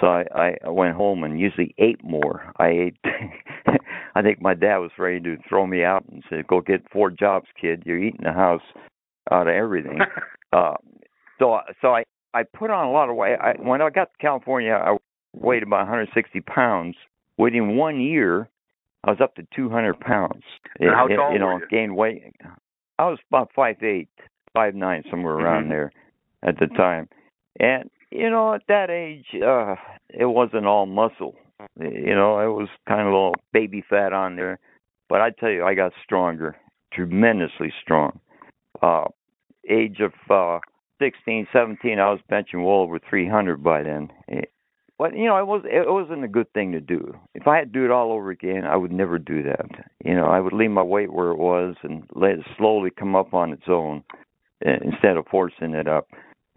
[0.00, 2.52] so I, I went home and usually ate more.
[2.58, 2.96] I ate.
[4.14, 7.10] I think my dad was ready to throw me out and said, "Go get four
[7.10, 7.82] jobs, kid.
[7.86, 8.62] You're eating the house
[9.30, 10.00] out of everything."
[10.52, 10.74] uh,
[11.38, 13.36] so, so I I put on a lot of weight.
[13.40, 14.96] I, when I got to California, I
[15.34, 16.96] weighed about 160 pounds.
[17.36, 18.48] Within one year,
[19.04, 20.42] I was up to 200 pounds.
[20.80, 21.68] And how tall you know, were you?
[21.70, 22.34] gained weight.
[22.98, 24.08] I was about five eight,
[24.52, 25.70] five nine, somewhere around Mhm.
[25.70, 25.92] there
[26.42, 27.08] at the time.
[27.60, 29.74] And you know, at that age, uh,
[30.08, 31.34] it wasn't all muscle.
[31.80, 34.58] You know, it was kind of all baby fat on there.
[35.08, 36.56] But I tell you, I got stronger,
[36.92, 38.20] tremendously strong.
[38.82, 39.04] Uh,
[39.68, 40.60] age of uh,
[41.00, 44.08] 16, 17, I was benching well over 300 by then.
[44.30, 44.42] Eh,
[44.98, 47.14] but you know, it was it wasn't a good thing to do.
[47.34, 49.66] If I had to do it all over again, I would never do that.
[50.04, 53.14] You know, I would leave my weight where it was and let it slowly come
[53.14, 54.02] up on its own
[54.66, 56.08] eh, instead of forcing it up.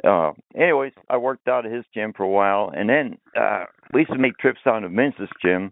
[0.04, 4.02] Uh, anyways, I worked out at his gym for a while, and then uh, we
[4.02, 5.72] used to make trips down to Vince's gym,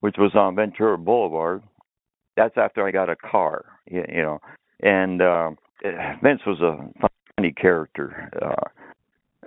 [0.00, 1.62] which was on Ventura Boulevard.
[2.36, 4.40] That's after I got a car, you, you know.
[4.82, 5.50] And uh,
[6.22, 6.78] Vince was a
[7.36, 8.30] funny character.
[8.40, 8.68] Uh,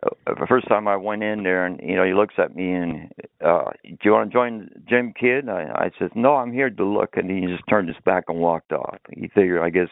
[0.05, 2.73] uh, the first time I went in there, and you know, he looks at me
[2.73, 3.11] and,
[3.43, 6.85] uh, "Do you want to join Gym Kid?" I, I said, "No, I'm here to
[6.85, 8.99] look," and he just turned his back and walked off.
[9.11, 9.89] He figured, I guess,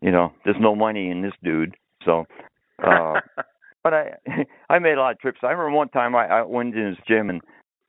[0.00, 2.26] you know, there's no money in this dude, so.
[2.82, 3.20] Uh
[3.84, 4.10] But I,
[4.70, 5.40] I made a lot of trips.
[5.42, 7.40] I remember one time I, I went in his gym and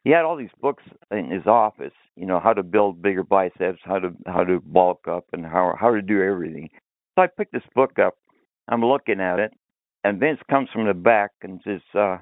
[0.03, 1.93] he had all these books in his office.
[2.15, 5.73] You know, how to build bigger biceps, how to how to bulk up, and how
[5.79, 6.69] how to do everything.
[7.15, 8.15] So I picked this book up.
[8.67, 9.53] I'm looking at it,
[10.03, 12.17] and Vince comes from the back and says, uh,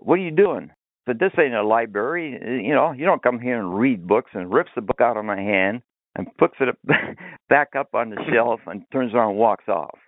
[0.00, 0.70] "What are you doing?"
[1.06, 2.32] Said, "This ain't a library.
[2.64, 5.24] You know, you don't come here and read books." And rips the book out of
[5.24, 5.82] my hand
[6.16, 6.78] and puts it up,
[7.48, 9.98] back up on the shelf and turns around and walks off.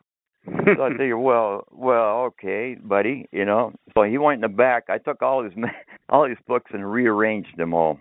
[0.77, 3.73] So I figured, well, well, okay, buddy, you know.
[3.95, 4.85] So he went in the back.
[4.89, 5.53] I took all his
[6.09, 7.99] all his books and rearranged them all,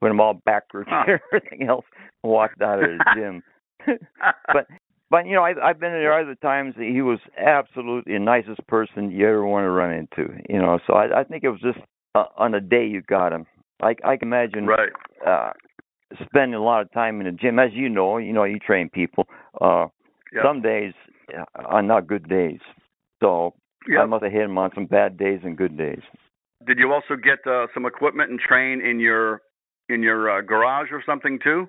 [0.00, 1.84] put them all backwards and everything else,
[2.22, 3.42] walked out of the gym.
[4.52, 4.66] but
[5.10, 6.74] but you know, I, I've been there other times.
[6.76, 10.32] That he was absolutely the nicest person you ever want to run into.
[10.48, 11.78] You know, so I, I think it was just
[12.14, 13.46] uh, on the day you got him.
[13.82, 14.90] I, I can imagine right.
[15.26, 15.52] uh,
[16.24, 18.18] spending a lot of time in the gym, as you know.
[18.18, 19.26] You know, you train people.
[19.60, 19.86] Uh.
[20.44, 20.94] Some days
[21.54, 22.60] are not good days.
[23.20, 23.54] So
[23.88, 24.00] yep.
[24.02, 26.02] I must have hit him on some bad days and good days.
[26.66, 29.42] Did you also get uh, some equipment and train in your
[29.88, 31.68] in your uh, garage or something too?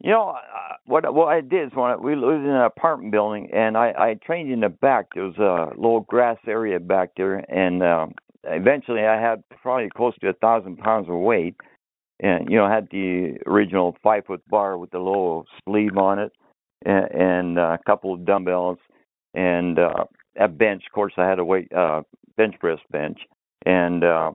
[0.00, 1.12] You know uh, what?
[1.14, 4.16] What I did is when I, we lived in an apartment building, and I, I
[4.24, 5.06] trained in the back.
[5.14, 8.14] There was a little grass area back there, and um,
[8.44, 11.54] eventually I had probably close to a thousand pounds of weight,
[12.20, 16.32] and you know had the original five foot bar with the little sleeve on it,
[16.84, 18.78] and, and uh, a couple of dumbbells,
[19.34, 20.04] and uh,
[20.38, 20.84] a bench.
[20.86, 22.02] Of course, I had a weight uh,
[22.36, 23.18] bench press bench,
[23.66, 24.32] and uh,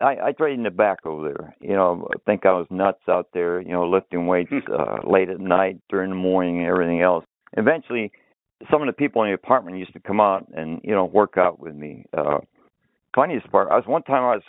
[0.00, 1.56] I, I trained in the back over there.
[1.60, 3.60] You know, I think I was nuts out there.
[3.60, 4.72] You know, lifting weights Hmm.
[4.72, 7.24] uh, late at night, during the morning, and everything else.
[7.56, 8.12] Eventually,
[8.70, 11.34] some of the people in the apartment used to come out and you know work
[11.36, 12.04] out with me.
[12.16, 12.38] Uh,
[13.14, 14.42] funniest part, I was one time I was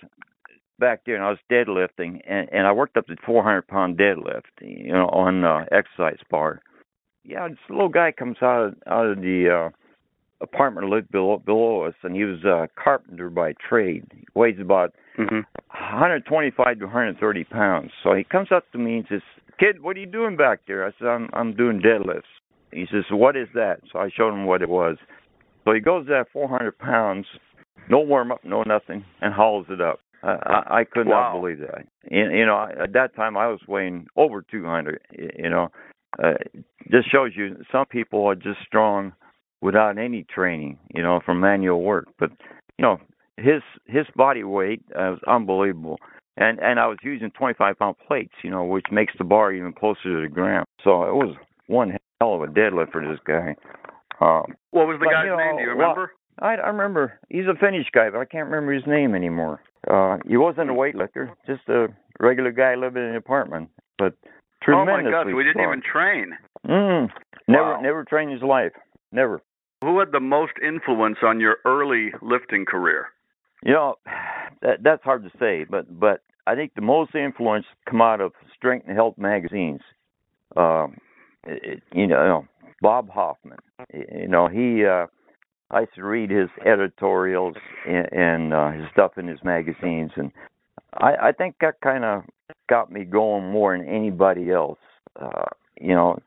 [0.80, 4.44] back there and I was deadlifting, and and I worked up to 400 pound deadlift.
[4.62, 6.62] You know, on uh, exercise bar.
[7.28, 9.70] Yeah, this little guy comes out of, out of the uh,
[10.42, 14.06] apartment lived below below us, and he was a carpenter by trade.
[14.16, 15.40] He weighs about Mm-hmm.
[15.70, 17.90] 125 to 130 pounds.
[18.04, 19.22] So he comes up to me and says,
[19.60, 22.22] "Kid, what are you doing back there?" I said, "I'm I'm doing deadlifts."
[22.72, 24.98] He says, "What is that?" So I showed him what it was.
[25.66, 27.26] So he goes at 400 pounds,
[27.90, 30.00] no warm up, no nothing, and hauls it up.
[30.22, 31.34] I I, I could Wow.
[31.34, 31.88] not believe that.
[32.12, 35.02] You, you know, at that time I was weighing over 200.
[35.18, 35.70] y- You know,
[36.24, 36.34] uh,
[36.92, 39.14] just shows you some people are just strong
[39.62, 40.78] without any training.
[40.94, 42.32] You know, from manual work, but
[42.78, 43.00] you know
[43.38, 45.98] his his body weight uh, was unbelievable,
[46.38, 49.74] and and I was using 25 pound plates, you know, which makes the bar even
[49.74, 50.66] closer to the ground.
[50.84, 51.36] So it was
[51.68, 53.56] one hell of a deadlift for this guy.
[54.20, 55.58] Um, What was the But, guy's you know, name?
[55.58, 56.12] Do you well- remember?
[56.40, 59.60] I I remember he's a Finnish guy, but I can't remember his name anymore.
[59.90, 61.88] Uh, he wasn't a weightlifter, just a
[62.20, 64.14] regular guy living in an apartment, but
[64.68, 65.34] oh my tremendously God!
[65.34, 66.38] We didn't even train.
[66.68, 67.10] Mm,
[67.48, 67.82] never Wow.
[67.82, 68.74] never trained his life,
[69.12, 69.42] never.
[69.84, 73.08] Who had the most influence on your early lifting career?
[73.64, 73.96] You know,
[74.62, 78.34] that, that's hard to say, but but I think the most influence come out of
[78.56, 79.82] strength and health magazines.
[80.56, 80.98] Um,
[81.46, 82.48] it- you know,
[82.82, 83.60] Bob Hoffman.
[83.94, 84.86] You know, he.
[84.86, 85.08] uh
[85.70, 90.32] I used to read his editorials and, and uh, his stuff in his magazines, and
[90.94, 92.24] I, I think that kind of
[92.70, 94.80] got me going more than anybody else.
[95.20, 95.46] Uh,
[95.80, 96.20] you know,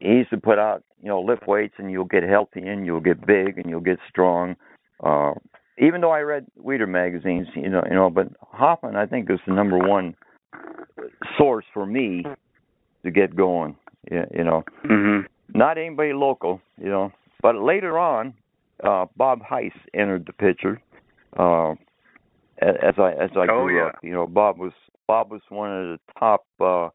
[0.00, 3.00] he used to put out, you know, lift weights, and you'll get healthy, and you'll
[3.00, 4.56] get big, and you'll get strong.
[5.02, 5.32] Uh,
[5.78, 9.40] even though I read Weider magazines, you know, you know, but Hoffman I think is
[9.46, 10.14] the number one
[11.36, 12.24] source for me
[13.04, 13.76] to get going.
[14.10, 15.26] You, you know, Mm-hmm.
[15.58, 17.10] not anybody local, you know,
[17.42, 18.34] but later on,
[18.82, 20.80] uh, Bob Hise entered the picture.
[21.38, 21.74] Uh,
[22.60, 23.86] as I as I Oh, grew yeah.
[23.88, 24.72] up, you know, Bob was
[25.06, 26.88] Bob was one of the top uh,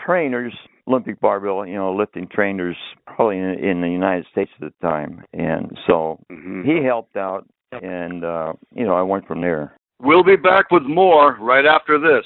[0.00, 0.54] trainers,
[0.86, 5.24] Olympic barbell, you know, lifting trainers, probably in, in the United States at the time,
[5.32, 6.62] and so Mm-hmm.
[6.64, 9.74] he helped out, and uh, you know, I went from there.
[10.00, 12.24] We'll be back with more right after this.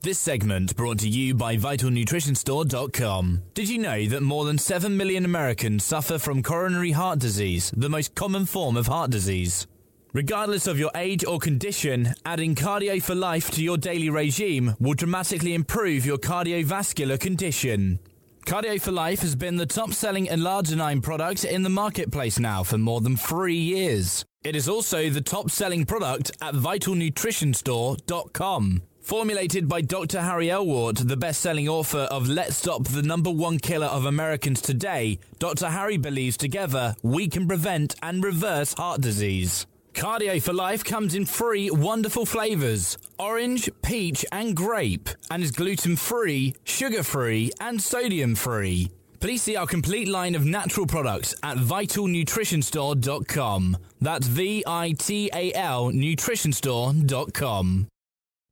[0.00, 3.42] This segment brought to you by VitalNutritionStore.com.
[3.52, 7.88] Did you know that more than 7 million Americans suffer from coronary heart disease, the
[7.88, 9.66] most common form of heart disease?
[10.12, 14.94] Regardless of your age or condition, adding Cardio for Life to your daily regime will
[14.94, 17.98] dramatically improve your cardiovascular condition.
[18.46, 22.78] Cardio for Life has been the top selling L-arginine product in the marketplace now for
[22.78, 24.24] more than three years.
[24.44, 28.82] It is also the top selling product at vitalnutritionstore.com.
[29.08, 30.20] Formulated by Dr.
[30.20, 34.60] Harry Elwart, the best selling author of Let's Stop the Number One Killer of Americans
[34.60, 35.70] Today, Dr.
[35.70, 39.64] Harry believes together we can prevent and reverse heart disease.
[39.94, 45.96] Cardio for Life comes in three wonderful flavors orange, peach, and grape, and is gluten
[45.96, 48.90] free, sugar free, and sodium free.
[49.20, 53.78] Please see our complete line of natural products at vitalnutritionstore.com.
[54.02, 57.88] That's V I T A L nutritionstore.com.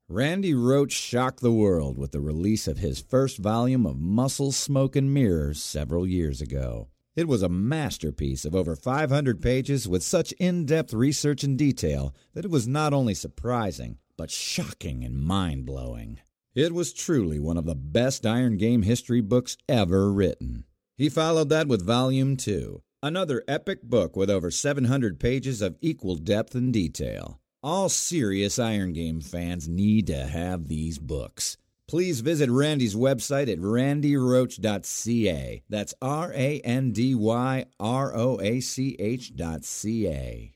[0.09, 4.95] Randy Roach shocked the world with the release of his first volume of Muscle, Smoke,
[4.95, 6.87] and Mirrors several years ago.
[7.17, 12.15] It was a masterpiece of over 500 pages with such in depth research and detail
[12.35, 16.21] that it was not only surprising, but shocking and mind blowing.
[16.55, 20.67] It was truly one of the best Iron Game history books ever written.
[20.97, 26.15] He followed that with Volume 2, another epic book with over 700 pages of equal
[26.15, 27.41] depth and detail.
[27.67, 31.57] All serious Iron Game fans need to have these books.
[31.89, 35.63] Please visit Randy's website at randyroach.ca.
[35.69, 40.53] That's R A N D Y R O A C H.ca.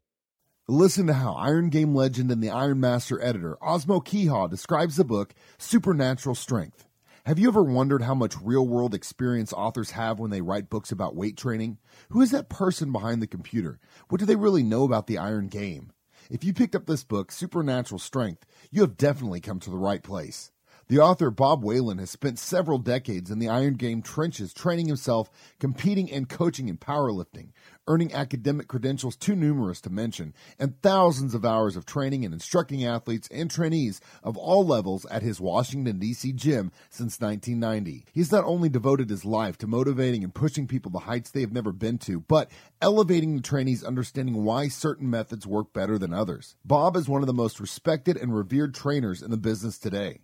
[0.69, 5.03] Listen to how Iron Game legend and the Iron Master editor Osmo Kiiha describes the
[5.03, 6.87] book Supernatural Strength.
[7.27, 10.93] Have you ever wondered how much real world experience authors have when they write books
[10.93, 11.79] about weight training?
[12.11, 13.81] Who is that person behind the computer?
[14.11, 15.91] What do they really know about the Iron Game?
[16.31, 20.01] If you picked up this book, Supernatural Strength, you have definitely come to the right
[20.01, 20.53] place.
[20.87, 25.29] The author Bob Whelan has spent several decades in the Iron Game trenches training himself,
[25.59, 27.49] competing and coaching in powerlifting,
[27.91, 32.85] earning academic credentials too numerous to mention, and thousands of hours of training and instructing
[32.85, 36.33] athletes and trainees of all levels at his Washington, D.C.
[36.35, 38.05] gym since 1990.
[38.13, 41.53] He's not only devoted his life to motivating and pushing people to heights they have
[41.53, 42.49] never been to, but
[42.81, 46.55] elevating the trainees' understanding why certain methods work better than others.
[46.65, 50.21] Bob is one of the most respected and revered trainers in the business today.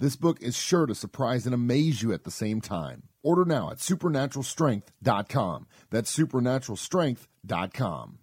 [0.00, 3.08] This book is sure to surprise and amaze you at the same time.
[3.24, 5.66] Order now at supernaturalstrength.com.
[5.90, 8.18] That's supernaturalstrength.com.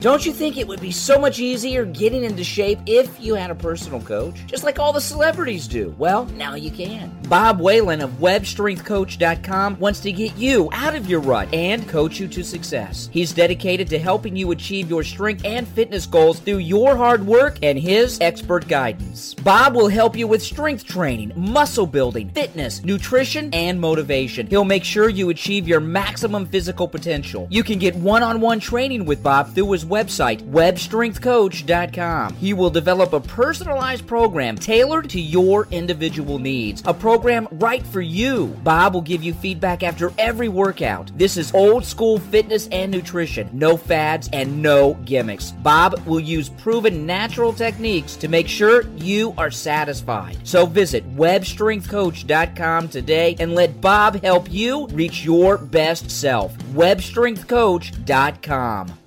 [0.00, 3.50] Don't you think it would be so much easier getting into shape if you had
[3.50, 4.46] a personal coach?
[4.46, 5.92] Just like all the celebrities do.
[5.98, 7.10] Well, now you can.
[7.28, 12.28] Bob Whelan of WebStrengthCoach.com wants to get you out of your rut and coach you
[12.28, 13.10] to success.
[13.12, 17.58] He's dedicated to helping you achieve your strength and fitness goals through your hard work
[17.64, 19.34] and his expert guidance.
[19.34, 24.46] Bob will help you with strength training, muscle building, fitness, nutrition, and motivation.
[24.46, 27.48] He'll make sure you achieve your maximum physical potential.
[27.50, 32.34] You can get one on one training with Bob through his website, webstrengthcoach.com.
[32.34, 38.00] He will develop a personalized program tailored to your individual needs, a program right for
[38.00, 38.46] you.
[38.62, 41.10] Bob will give you feedback after every workout.
[41.16, 45.52] This is old school fitness and nutrition, no fads and no gimmicks.
[45.52, 50.38] Bob will use proven natural techniques to make sure you are satisfied.
[50.44, 56.56] So visit webstrengthcoach.com today and let Bob help you reach your best self.
[56.74, 58.98] webstrengthcoach.com.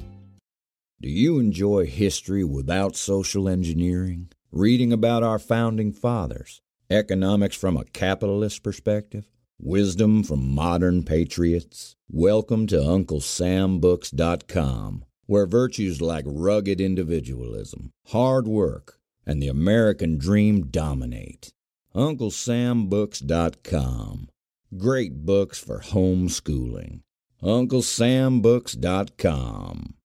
[1.01, 4.29] Do you enjoy history without social engineering?
[4.51, 6.61] Reading about our founding fathers?
[6.91, 9.25] Economics from a capitalist perspective?
[9.59, 11.95] Wisdom from modern patriots?
[12.07, 21.51] Welcome to UncleSamBooks.com, where virtues like rugged individualism, hard work, and the American dream dominate.
[21.95, 24.29] UncleSamBooks.com.
[24.77, 27.01] Great books for homeschooling.
[27.41, 29.95] UncleSamBooks.com.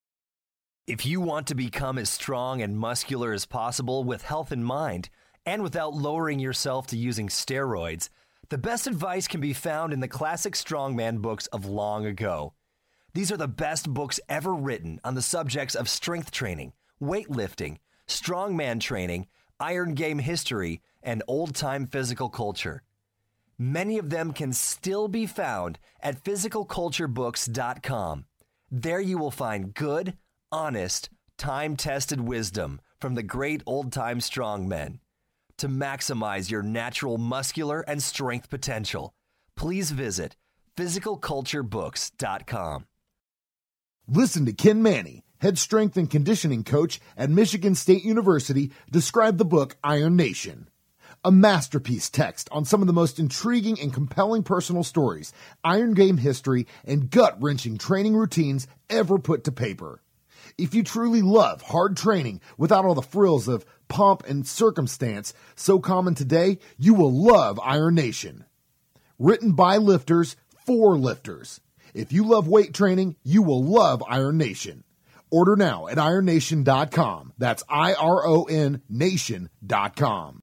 [0.87, 5.11] If you want to become as strong and muscular as possible with health in mind,
[5.45, 8.09] and without lowering yourself to using steroids,
[8.51, 12.55] the best advice can be found in the classic strongman books of long ago.
[13.15, 16.73] These are the best books ever written on the subjects of strength training,
[17.03, 19.27] weightlifting, strongman training,
[19.59, 22.85] iron game history, and old time physical culture.
[23.59, 28.25] Many of them can still be found at physicalculturebooks.com.
[28.71, 30.17] There you will find good,
[30.53, 34.99] honest, time tested wisdom from the great old time strongmen.
[35.59, 39.15] To maximize your natural muscular and strength potential,
[39.57, 40.37] please visit
[40.77, 42.87] physicalculturebooks.com.
[44.09, 49.45] Listen to Ken Mannie, head strength and conditioning coach at Michigan State University, describe the
[49.45, 50.69] book Iron Nation.
[51.25, 55.33] A masterpiece text on some of the most intriguing and compelling personal stories,
[55.65, 60.01] Iron Game history, and gut wrenching training routines ever put to paper.
[60.59, 65.79] If you truly love hard training without all the frills of pomp and circumstance so
[65.79, 68.45] common today, you will love Iron Nation.
[69.19, 70.35] Written by lifters
[70.65, 71.61] for lifters.
[71.93, 74.85] If you love weight training, you will love Iron Nation.
[75.31, 77.35] Order now at ironnation.com.
[77.37, 80.43] That's I R O N nation.com.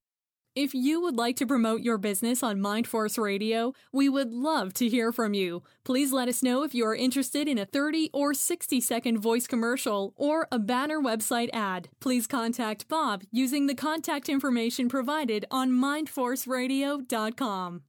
[0.56, 4.88] If you would like to promote your business on Mindforce Radio, we would love to
[4.88, 5.64] hear from you.
[5.84, 9.48] Please let us know if you are interested in a 30 or 60 second voice
[9.48, 11.90] commercial or a banner website ad.
[12.00, 17.82] Please contact Bob using the contact information provided on mindforceradio.com.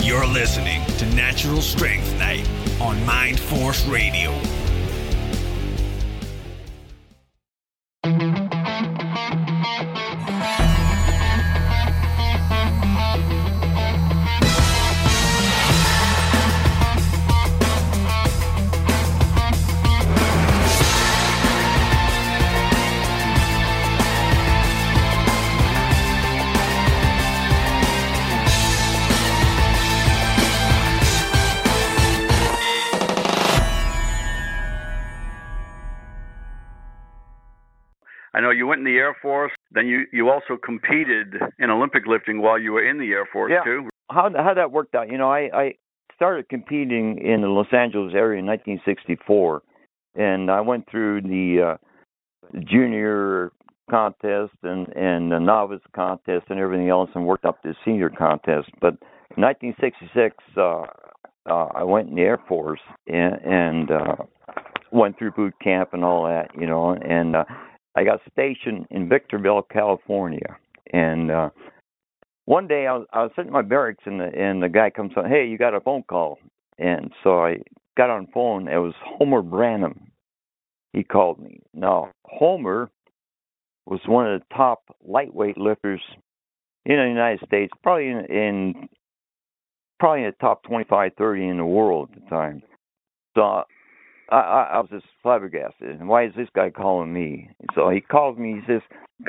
[0.00, 2.46] You're listening to Natural Strength Night
[2.78, 4.38] on Mind Force Radio.
[38.54, 39.52] You went in the Air Force.
[39.72, 43.52] Then you you also competed in Olympic lifting while you were in the Air Force
[43.52, 43.64] Yeah.
[43.64, 43.88] too.
[44.10, 45.10] How how that worked out?
[45.10, 45.74] You know, I I
[46.14, 49.62] started competing in the Los Angeles area in 1964,
[50.14, 53.52] and I went through the uh, junior
[53.90, 58.10] contest and and the novice contest and everything else, and worked up to the senior
[58.10, 58.70] contest.
[58.80, 58.94] But
[59.36, 60.84] in 1966, uh,
[61.46, 64.16] uh, I went in the Air Force and, and uh,
[64.92, 67.44] went through boot camp and all that, you know, and uh,
[67.96, 70.56] I got stationed in Victorville, California,
[70.92, 71.50] and uh,
[72.44, 74.90] one day I was I was sitting in my barracks and the and the guy
[74.90, 76.38] comes on, hey, you got a phone call,
[76.78, 77.58] and so I
[77.96, 78.68] got on the phone.
[78.68, 80.08] It was Homer Brannum.
[80.92, 81.60] He called me.
[81.72, 82.90] Now Homer
[83.86, 86.02] was one of the top lightweight lifters
[86.86, 88.88] in the United States, probably in, in
[89.98, 92.62] probably in the top 25, 30 in the world at the time.
[93.36, 93.62] So
[94.30, 96.00] I, I, I was just flabbergasted.
[96.00, 97.50] And why is this guy calling me?
[97.74, 98.54] So he calls me.
[98.54, 98.82] He says,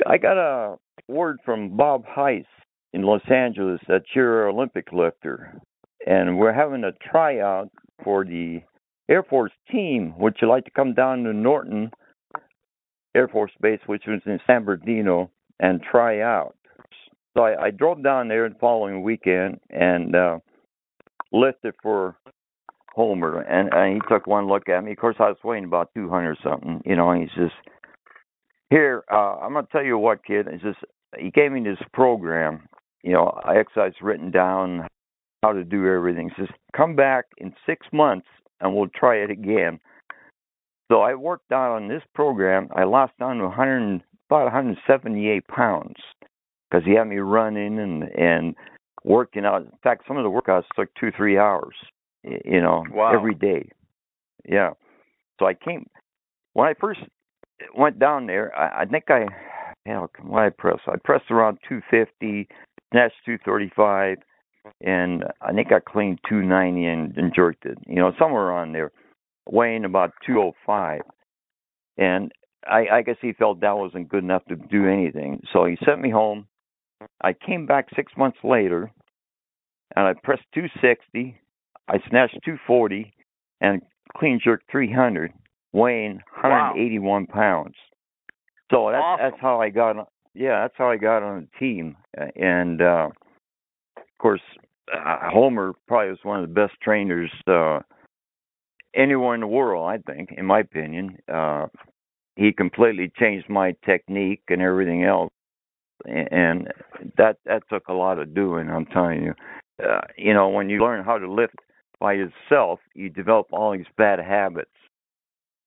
[0.06, 0.76] "I got a
[1.08, 2.44] word from Bob Hise
[2.92, 5.60] in Los Angeles that you're an Olympic lifter,
[6.06, 7.68] and we're having a tryout
[8.02, 8.62] for the
[9.08, 10.14] Air Force team.
[10.18, 11.90] Would you like to come down to Norton
[13.14, 15.30] Air Force Base, which was in San Bernardino,
[15.60, 16.56] and try out?"
[17.36, 20.38] So I, I drove down there the following weekend and uh,
[21.32, 22.16] lifted for
[22.96, 24.92] Homer, and, and he took one look at me.
[24.92, 27.50] Of course, I was weighing about 200 something, you know, and he says,
[28.70, 30.74] "Here, uh, I'm gonna tell you what, kid." He says
[31.18, 32.66] he gave me this program,
[33.02, 34.88] you know, exercise written down,
[35.42, 36.30] how to do everything.
[36.30, 38.28] He says, "Come back in six months,
[38.60, 39.78] and we'll try it again."
[40.90, 42.70] So I worked out on this program.
[42.74, 45.96] I lost down to 100, about 178 pounds
[46.70, 48.56] because he had me running and and
[49.04, 49.64] working out.
[49.64, 51.76] In fact, some of the workouts took two, three hours
[52.44, 53.12] you know, Wow.
[53.14, 53.68] every day.
[54.48, 54.70] Yeah.
[55.38, 55.86] So I came
[56.54, 57.00] when I first
[57.76, 58.56] went down there.
[58.58, 59.26] I, I think I,
[59.84, 60.78] hell, what I press?
[60.86, 62.48] I pressed around 250,
[62.92, 64.18] snatched 235,
[64.80, 67.78] and I think I cleaned 290 and, and jerked it.
[67.86, 68.90] You know, somewhere around there,
[69.48, 71.02] weighing about 205.
[71.98, 72.32] And
[72.66, 76.00] I, I guess he felt that wasn't good enough to do anything, so he sent
[76.00, 76.46] me home.
[77.22, 78.90] I came back six months later,
[79.94, 81.38] and I pressed 260.
[81.88, 83.12] I snatched 240
[83.60, 83.82] and
[84.16, 85.32] clean jerked 300,
[85.72, 87.74] weighing 181 pounds.
[88.70, 89.30] So that's Awesome.
[89.30, 89.96] that's how I got.
[89.96, 91.96] on- Yeah, that's how I got on the team.
[92.34, 93.10] And uh,
[93.96, 94.42] of course,
[94.92, 97.80] uh, Homer probably was one of the best trainers uh,
[98.94, 99.88] anywhere in the world.
[99.88, 101.66] I think, in my opinion, uh,
[102.34, 105.30] he completely changed my technique and everything else.
[106.04, 106.68] And
[107.16, 108.68] that that took a lot of doing.
[108.68, 109.34] I'm telling you.
[109.82, 111.54] Uh, you know, when you learn how to lift
[112.00, 114.70] by yourself, you develop all these bad habits.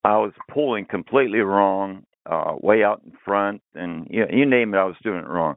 [0.04, 4.78] I was pulling completely wrong, uh, way out in front, and you, you name it,
[4.78, 5.56] I was doing it wrong.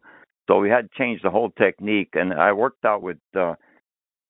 [0.49, 3.55] So we had to change the whole technique, and I worked out with, uh,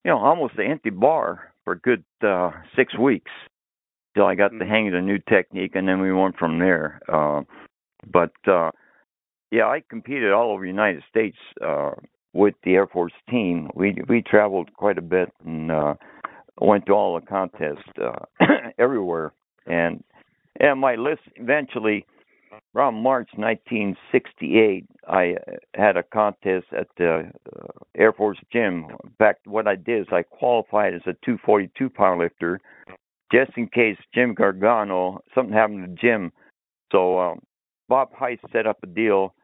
[0.05, 3.30] you know, almost an empty bar for a good uh, six weeks
[4.14, 7.01] till I got the hang of the new technique, and then we went from there.
[7.09, 7.43] Uh,
[8.11, 8.70] but uh,
[9.51, 11.93] yeah, I competed all over the United States uh,
[12.32, 13.68] with the Air Force team.
[13.74, 15.95] We we traveled quite a bit and uh,
[16.61, 18.25] went to all the contests uh,
[18.79, 19.33] everywhere.
[19.67, 20.03] And
[20.61, 22.05] and my list eventually,
[22.75, 25.37] around March 1968, I
[25.75, 28.87] had a contest at the uh, Air Force gym.
[29.05, 32.59] In fact, what I did is I qualified as a 242 powerlifter,
[33.33, 36.33] just in case Jim Gargano something happened to Jim.
[36.91, 37.41] So um,
[37.89, 39.35] Bob Hise set up a deal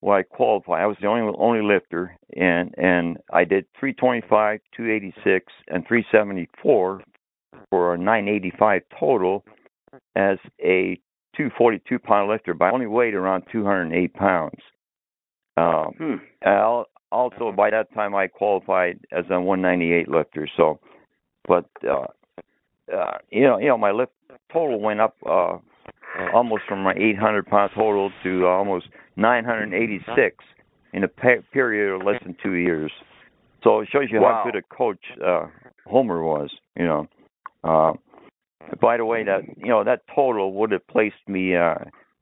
[0.00, 0.82] where I qualified.
[0.82, 7.02] I was the only only lifter, and and I did 325, 286, and 374
[7.70, 9.44] for a 985 total
[10.14, 10.98] as a
[11.36, 14.60] 242 pound lifter, but I only weighed around 208 pounds.
[15.56, 16.48] Um, hmm.
[17.12, 20.48] Also, by that time, I qualified as a 198 lifter.
[20.56, 20.80] So,
[21.46, 22.06] but uh,
[22.94, 24.12] uh, you know, you know, my lift
[24.52, 25.58] total went up uh,
[26.34, 28.86] almost from my 800 pound total to almost
[29.16, 30.36] 986
[30.92, 32.90] in a pe- period of less than two years.
[33.62, 34.42] So it shows you wow.
[34.44, 35.46] how good a coach uh,
[35.86, 36.50] Homer was.
[36.76, 37.08] You know.
[37.64, 37.92] Uh,
[38.80, 41.74] by the way, that you know that total would have placed me uh,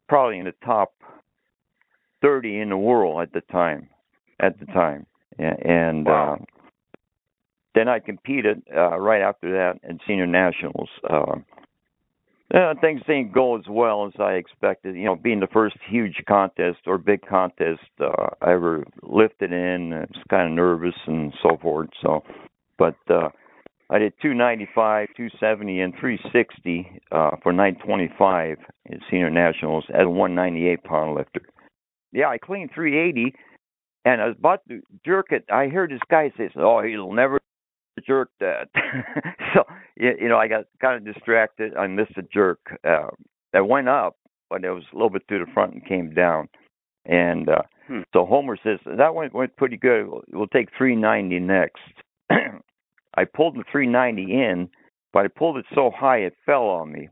[0.09, 0.93] probably in the top
[2.23, 3.89] 30 in the world at the time.
[4.41, 5.07] At the time,
[5.39, 6.35] and wow.
[6.41, 6.45] uh,
[7.75, 10.89] then I competed uh, right after that in senior nationals.
[11.09, 11.37] Uh,
[12.55, 14.95] uh, things didn't go as well as I expected.
[14.95, 19.93] You know, being the first huge contest or big contest uh, I ever lifted in,
[19.93, 21.89] I was kind of nervous and so forth.
[22.01, 22.23] So,
[22.79, 23.29] but uh,
[23.91, 30.85] I did 295, 270, and 360 uh, for 925 in senior nationals as a 198
[30.85, 31.43] pound lifter.
[32.13, 33.35] Yeah, I cleaned 380,
[34.05, 35.45] and I was about to jerk it.
[35.53, 37.41] I heard this guy say, "Oh, he'll never
[38.01, 38.69] jerk that."
[39.55, 39.65] so
[39.97, 41.75] you know, I got kind of distracted.
[41.77, 42.61] I missed a jerk.
[42.85, 43.09] Uh,
[43.55, 44.17] that went up,
[44.51, 46.49] but it was a little bit to the front and came down.
[47.07, 48.01] And uh, hmm.
[48.13, 50.09] so Homer says that went went pretty good.
[50.33, 51.81] We'll take 390 next.
[53.17, 54.69] I pulled the 390 in,
[55.13, 57.09] but I pulled it so high it fell on me.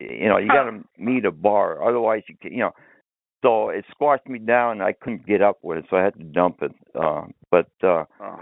[0.00, 2.72] You know, you got to meet a bar, otherwise you can, you know.
[3.42, 6.14] So it squashed me down, and I couldn't get up with it, so I had
[6.14, 6.72] to dump it.
[6.94, 8.40] Uh, but uh, oh.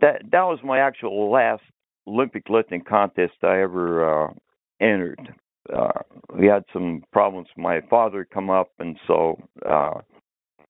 [0.00, 1.62] That that was my actual last
[2.06, 4.32] Olympic lifting contest I ever uh,
[4.80, 5.34] entered.
[5.72, 6.00] Uh,
[6.36, 7.48] we had some problems.
[7.56, 10.00] My father come up, and so uh,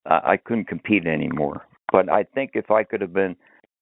[0.05, 1.65] I, I couldn't compete anymore.
[1.91, 3.35] But I think if I could have been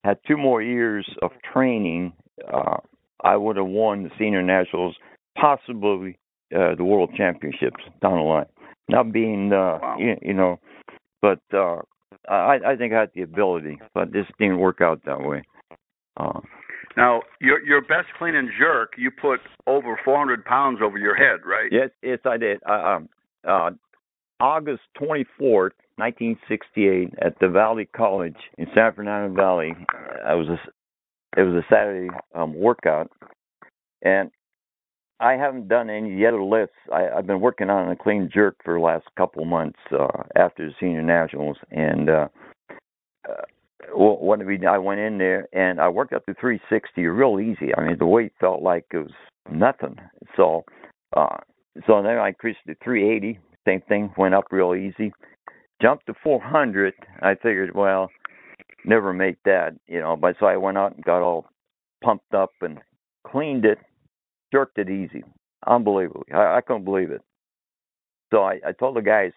[0.04, 2.14] had two more years of training,
[2.52, 2.78] uh,
[3.24, 4.96] I would have won the senior nationals,
[5.38, 6.18] possibly
[6.56, 8.46] uh, the world championships down the line.
[8.88, 9.98] Not being, uh, wow.
[10.00, 10.60] you, you know,
[11.22, 11.82] but uh,
[12.28, 15.43] I, I think I had the ability, but this didn't work out that way.
[16.18, 16.39] Uh,
[16.97, 21.45] now, your your best clean and jerk, you put over 400 pounds over your head,
[21.45, 21.72] right?
[21.72, 22.60] Yes, yes, I did.
[22.68, 23.10] Uh, um,
[23.47, 23.70] uh,
[24.39, 29.74] August 24th, 1968 at the Valley College in San Fernando Valley.
[30.26, 33.12] I was a, it was a Saturday um, workout,
[34.01, 34.32] and
[35.20, 36.76] I haven't done any yet of lifts.
[36.94, 40.68] I, I've been working on a clean jerk for the last couple months uh, after
[40.68, 42.28] the senior nationals, and uh,
[43.28, 43.42] uh,
[43.94, 44.66] what we?
[44.66, 47.74] I went in there and I worked up to 360 real easy.
[47.76, 49.12] I mean, the weight felt like it was
[49.52, 49.96] nothing.
[50.38, 50.64] So,
[51.16, 51.38] uh,
[51.88, 53.40] so then I increased to 380.
[53.66, 55.12] Same thing, went up real easy
[55.82, 56.94] jumped to 400.
[57.22, 58.10] I figured, well,
[58.86, 60.16] never make that, you know.
[60.16, 61.48] But so I went out and got all
[62.04, 62.80] pumped up and
[63.28, 63.80] cleaned it,
[64.52, 65.24] jerked it easy,
[65.68, 66.34] unbelievably.
[66.34, 67.22] I, I couldn't believe it.
[68.32, 69.32] So I, I told the guys,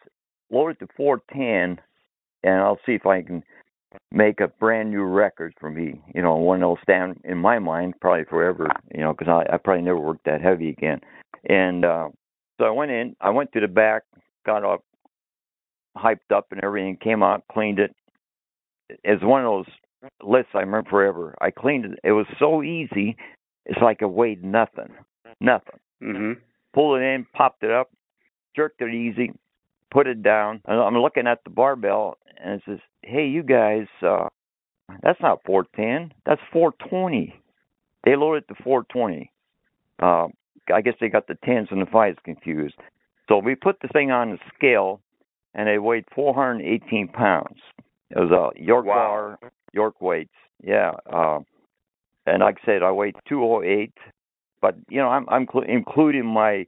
[0.51, 1.83] load it to 410,
[2.45, 3.43] and I'll see if I can
[4.11, 6.01] make a brand new record for me.
[6.15, 8.69] You know, one that'll stand in my mind probably forever.
[8.95, 11.01] You know, because I, I probably never worked that heavy again.
[11.49, 12.09] And uh,
[12.59, 13.17] so I went in.
[13.21, 14.03] I went to the back,
[14.45, 14.83] got up,
[15.97, 17.95] hyped up and everything, came out, cleaned it.
[19.05, 19.75] It's one of those
[20.23, 21.35] lists I remember forever.
[21.41, 21.99] I cleaned it.
[22.05, 23.17] It was so easy.
[23.67, 24.91] It's like it weighed nothing,
[25.41, 25.79] nothing.
[26.03, 26.41] Mm-hmm.
[26.75, 27.91] Pulled it in, popped it up,
[28.57, 29.33] jerked it easy,
[29.91, 30.63] put it down.
[30.67, 34.29] And I'm looking at the barbell, and it says, "Hey, you guys, uh,
[35.03, 36.13] that's not 410.
[36.27, 37.35] That's 420."
[38.05, 39.31] They loaded it to 420.
[40.01, 40.29] Uh,
[40.75, 42.75] I guess they got the tens and the fives confused.
[43.29, 45.01] So we put the thing on the scale,
[45.55, 47.59] and it weighed 418 pounds.
[48.11, 49.39] It was a York wow.
[49.41, 50.35] bar, York weights.
[50.63, 50.93] Yeah.
[51.11, 51.41] Uh,
[52.27, 53.93] and like I said, I weigh 208,
[54.61, 56.67] but you know, I'm I'm cl- including my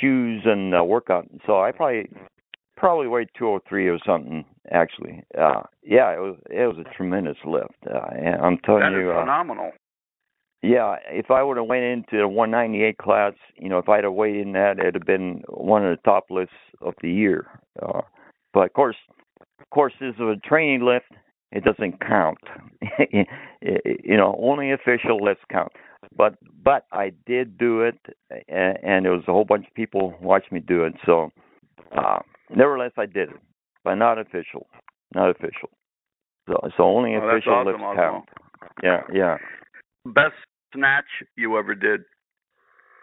[0.00, 2.08] shoes and uh, workout, so I probably
[2.76, 4.44] probably weighed 203 or something.
[4.70, 7.74] Actually, uh, yeah, it was it was a tremendous lift.
[7.88, 9.72] Uh, I'm telling that you, uh, phenomenal.
[10.62, 14.14] Yeah, if I would have went into the 198 class, you know, if I'd have
[14.14, 17.46] weighed in that, it'd have been one of the top lifts of the year.
[17.82, 18.00] Uh,
[18.54, 18.96] but of course,
[19.60, 21.12] of course, this is a training lift.
[21.54, 22.38] It doesn't count.
[23.12, 25.72] you know, only official lifts count.
[26.16, 27.98] But but I did do it,
[28.48, 30.94] and, and there was a whole bunch of people watched me do it.
[31.06, 31.30] So
[31.96, 32.18] uh,
[32.54, 33.40] nevertheless, I did it,
[33.84, 34.66] but not official,
[35.14, 35.70] not official.
[36.48, 37.96] So, so only Oh, official awesome, lifts Osmo.
[37.96, 38.28] count.
[38.82, 39.36] Yeah, yeah.
[40.04, 40.34] Best
[40.74, 41.04] snatch
[41.36, 42.00] you ever did?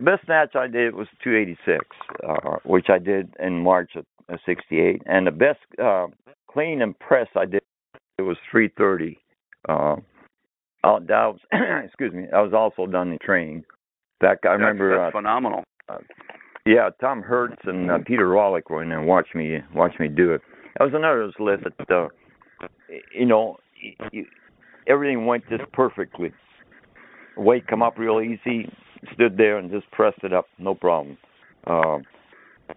[0.02, 1.86] Best snatch I did was 286,
[2.28, 6.08] uh, which I did in March of, of 68, and the best uh,
[6.52, 7.61] clean and press I did
[8.22, 9.18] it was 330.
[9.68, 9.96] Uh,
[10.84, 11.40] uh, that was,
[11.86, 13.64] excuse me, that was also done in training.
[14.22, 14.98] That guy, I That's- remember.
[14.98, 15.64] that's uh, phenomenal.
[15.90, 15.98] Uh,
[16.66, 20.08] yeah, Tom Hertz and uh, Peter Rollick were in there and watched me watch me
[20.08, 20.42] do it.
[20.78, 22.08] That was another lifts that, uh,
[23.14, 23.58] you know,
[24.12, 24.26] you,
[24.88, 26.32] everything went just perfectly.
[27.36, 28.72] Weight come up real easy,
[29.14, 31.18] stood there and just pressed it up, no problem.
[31.66, 32.04] Um,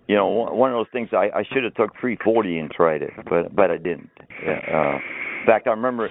[0.09, 3.11] you know, one of those things I, I should have took 340 and tried it,
[3.29, 4.11] but but I didn't.
[4.43, 4.99] Yeah, Uh,
[5.45, 6.09] in fact, I remember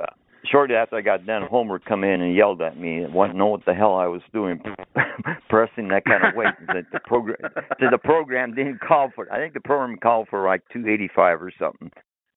[0.00, 0.04] uh,
[0.50, 3.38] shortly after I got done, Homer come in and yelled at me and wanted to
[3.38, 4.60] know what the hell I was doing,
[5.48, 6.54] pressing that kind of weight.
[6.68, 7.36] That the program,
[7.80, 9.32] said the program didn't call for.
[9.32, 11.90] I think the program called for like 285 or something.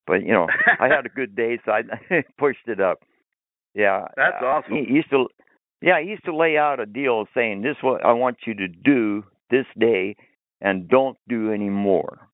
[0.08, 0.48] But you know,
[0.80, 1.72] I had a good day, so
[2.12, 3.00] I pushed it up.
[3.76, 4.74] Yeah, That's uh, awesome.
[4.76, 5.28] He, he used to,
[5.82, 8.54] yeah, he used to lay out a deal saying, "This is what I want you
[8.56, 10.16] to do this day,
[10.62, 12.28] and don't do any more."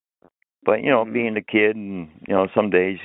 [0.63, 1.13] But you know, Mm-hmm.
[1.13, 2.97] being a kid, and you know, some days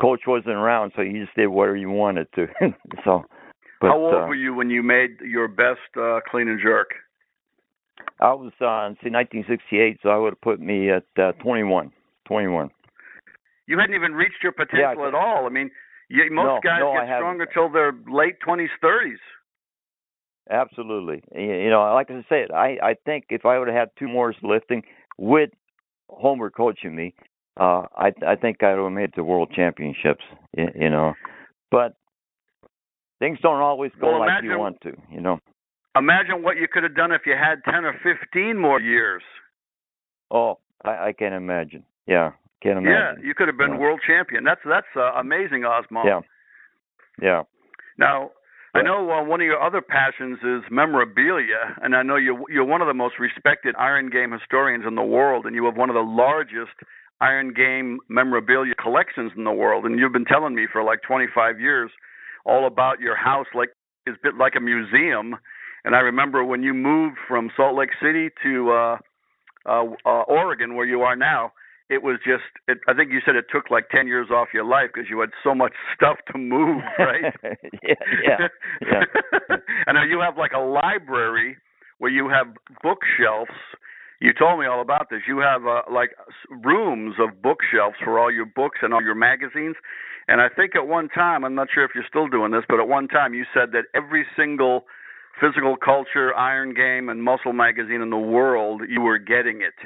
[0.00, 2.46] coach wasn't around, so you just did whatever you wanted to.
[3.04, 3.24] so,
[3.80, 6.90] but How old uh, were you when you made your best uh, clean and jerk?
[8.20, 11.92] I was uh, see 1968, so I would have put me at uh, 21.
[12.26, 12.70] 21.
[13.66, 15.46] You hadn't even reached your potential Yeah, at all.
[15.46, 15.70] I mean,
[16.08, 19.18] you, most No, guys no, get stronger till their late twenties, thirties.
[20.50, 21.22] Absolutely.
[21.34, 24.08] You you know, like I said, I I think if I would have had two
[24.08, 24.82] more lifting
[25.16, 25.50] with
[26.10, 27.14] Homer coaching me,
[27.58, 30.24] uh, I I think I would have made it to World Championships.
[30.56, 31.14] You, you know,
[31.70, 31.94] but
[33.18, 34.92] things don't always go Well, like you want to.
[35.10, 35.38] You know.
[35.96, 39.22] Imagine what you could have done if you had ten or fifteen more years.
[40.30, 41.84] Oh, I, I can imagine.
[42.06, 42.32] Yeah,
[42.62, 43.22] can imagine.
[43.22, 43.78] Yeah, you could have been Yeah.
[43.78, 44.42] world champion.
[44.42, 46.04] That's that's uh, amazing, Osmo.
[46.04, 46.20] Yeah.
[47.22, 47.42] Yeah.
[47.96, 48.30] Now,
[48.74, 52.64] I know uh, one of your other passions is memorabilia, and I know you're you're
[52.64, 55.90] one of the most respected Iron Game historians in the world, and you have one
[55.90, 56.74] of the largest
[57.24, 59.86] Iron Game memorabilia collections in the world.
[59.86, 61.90] And you've been telling me for like 25 years
[62.44, 63.70] all about your house, like
[64.06, 65.36] is bit like a museum.
[65.84, 68.96] And I remember when you moved from Salt Lake City to uh,
[69.66, 71.52] uh, uh, Oregon, where you are now.
[71.90, 72.44] It was just.
[72.66, 75.20] It, I think you said it took like ten years off your life because you
[75.20, 77.32] had so much stuff to move, right?
[77.82, 78.48] yeah, yeah,
[78.80, 79.02] yeah.
[79.86, 81.56] and now you have like a library
[81.98, 82.46] where you have
[82.82, 83.58] bookshelves.
[84.24, 85.20] You told me all about this.
[85.28, 86.16] You have uh, like
[86.64, 89.76] rooms of bookshelves for all your books and all your magazines.
[90.28, 92.80] And I think at one time, I'm not sure if you're still doing this, but
[92.80, 94.86] at one time you said that every single
[95.38, 99.76] physical culture, iron game, and muscle magazine in the world, you were getting it.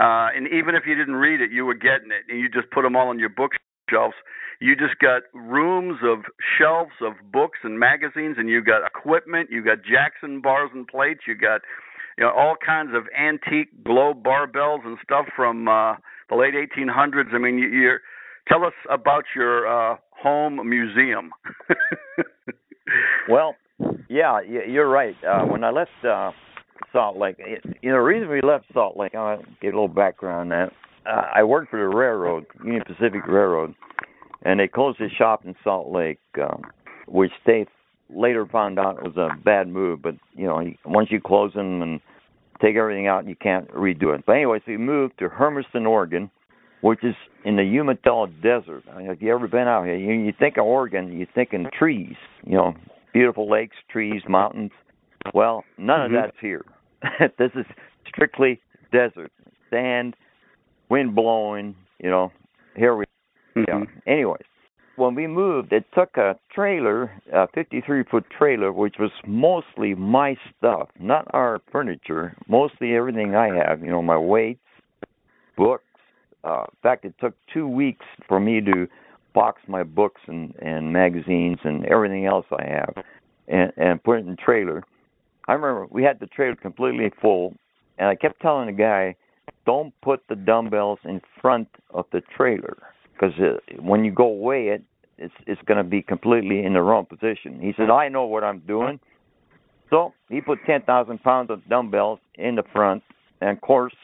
[0.00, 2.70] Uh, and even if you didn't read it, you were getting it, and you just
[2.70, 4.16] put them all on your bookshelves.
[4.60, 6.24] You just got rooms of
[6.56, 9.50] shelves of books and magazines, and you got equipment.
[9.52, 11.28] You got Jackson bars and plates.
[11.28, 11.60] You got
[12.18, 15.94] you know all kinds of antique globe barbells and stuff from uh,
[16.30, 17.34] the late 1800s.
[17.34, 18.00] I mean, you, you're
[18.48, 21.30] tell us about your uh, home museum.
[23.28, 23.56] Well,
[24.08, 25.16] yeah, you're right.
[25.26, 26.32] Uh, when I left uh,
[26.92, 27.36] Salt Lake,
[27.82, 30.72] you know, the reason we left Salt Lake, I'll get a little background on that.
[31.10, 33.74] Uh, I worked for the railroad, Union Pacific Railroad,
[34.42, 36.62] and they closed the shop in Salt Lake, um,
[37.06, 37.66] which they
[38.10, 40.02] later found out it was a bad move.
[40.02, 42.00] But you know, once you close them and
[42.62, 44.24] take everything out, you can't redo it.
[44.26, 46.30] But anyway, so we moved to Hermiston, Oregon,
[46.80, 48.84] which is in the Umatilla Desert.
[48.92, 49.96] I mean, have you ever been out here?
[49.96, 52.74] You, you think of Oregon, you think in trees, you know,
[53.12, 54.70] beautiful lakes, trees, mountains.
[55.32, 56.06] Well, none Mhm.
[56.06, 56.64] of that's here.
[57.38, 57.66] this is
[58.08, 58.60] strictly
[58.92, 59.32] desert,
[59.70, 60.14] sand,
[60.90, 61.74] wind blowing.
[62.02, 62.32] You know,
[62.76, 63.04] here we.
[63.56, 63.84] Yeah.
[64.06, 64.42] Anyways,
[64.96, 70.36] when we moved, it took a trailer, a 53 foot trailer, which was mostly my
[70.56, 72.36] stuff, not our furniture.
[72.48, 73.82] Mostly everything I have.
[73.82, 74.60] You know, my weights,
[75.56, 75.84] books.
[76.42, 78.86] Uh, in fact, it took two weeks for me to
[79.34, 83.04] box my books and and magazines and everything else I have,
[83.48, 84.84] and and put it in the trailer.
[85.48, 87.54] I remember we had the trailer completely full,
[87.98, 89.16] and I kept telling the guy,
[89.66, 92.76] "Don't put the dumbbells in front of the trailer
[93.14, 94.82] because uh, when you go weigh it,
[95.18, 98.44] it's it's going to be completely in the wrong position." He said, "I know what
[98.44, 99.00] I'm doing."
[99.90, 103.02] So he put ten thousand pounds of dumbbells in the front,
[103.40, 103.94] and of course,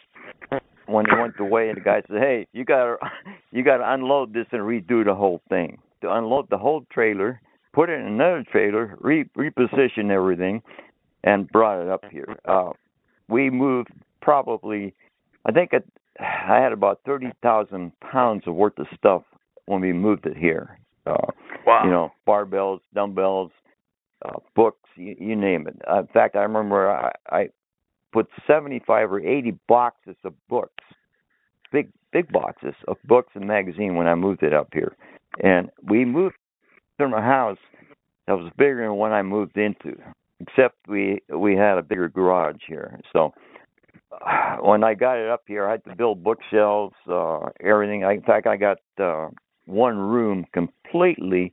[0.87, 2.97] when he went to weigh, the guy said, "Hey, you gotta
[3.51, 5.79] you gotta unload this and redo the whole thing.
[6.03, 7.41] To unload the whole trailer,
[7.73, 10.63] put it in another trailer, re reposition everything,
[11.25, 12.39] and brought it up here.
[12.45, 12.71] Uh,
[13.29, 13.91] we moved
[14.21, 14.95] probably,
[15.45, 15.85] I think, at
[16.21, 19.23] I had about thirty thousand pounds of worth of stuff
[19.67, 20.79] when we moved it here.
[21.07, 21.17] Uh,
[21.67, 21.83] wow.
[21.85, 23.51] You know, barbells, dumbbells,
[24.25, 25.81] uh, books, you, you name it.
[25.91, 27.49] Uh, in fact, I remember I, I
[28.13, 30.85] put seventy-five or eighty boxes of books,
[31.73, 34.97] big big boxes of books and magazine when I moved it up here,
[35.43, 36.37] and we moved
[36.99, 37.59] from a house
[38.27, 39.97] that was bigger than one I moved into,
[40.41, 43.01] except we we had a bigger garage here.
[43.13, 43.33] So
[44.61, 48.05] when I got it up here, I had to build bookshelves, uh, everything.
[48.05, 49.29] I, in fact, I got uh,
[49.67, 51.53] one room completely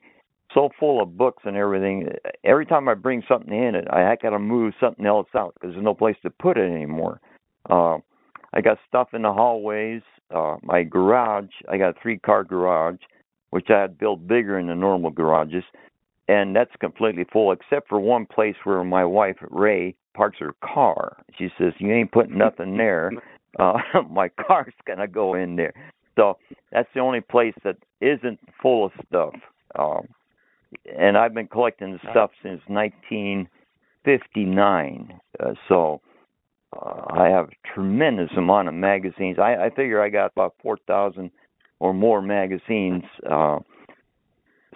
[0.53, 2.09] so full of books and everything.
[2.43, 5.73] Every time I bring something in it, I got to move something else out because
[5.73, 7.21] there's no place to put it anymore.
[7.69, 7.97] Uh,
[8.53, 10.01] I got stuff in the hallways.
[10.33, 12.99] Uh, my garage, I got a three-car garage,
[13.51, 15.63] which I had built bigger than the normal garages,
[16.27, 21.17] and that's completely full except for one place where my wife Ray parks her car.
[21.37, 23.11] She says, "You ain't putting nothing there.
[23.57, 23.79] Uh,
[24.11, 25.73] my car's gonna go in there."
[26.15, 26.37] So
[26.71, 29.33] that's the only place that isn't full of stuff.
[29.79, 30.07] Um,
[30.95, 35.19] and I've been collecting the stuff since 1959.
[35.39, 36.01] Uh, so
[36.73, 39.37] uh, I have a tremendous amount of magazines.
[39.39, 41.31] I, I figure I got about 4,000
[41.79, 43.59] or more magazines, uh,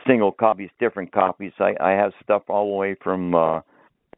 [0.08, 1.52] single copies, different copies.
[1.60, 3.60] I, I have stuff all the way from uh,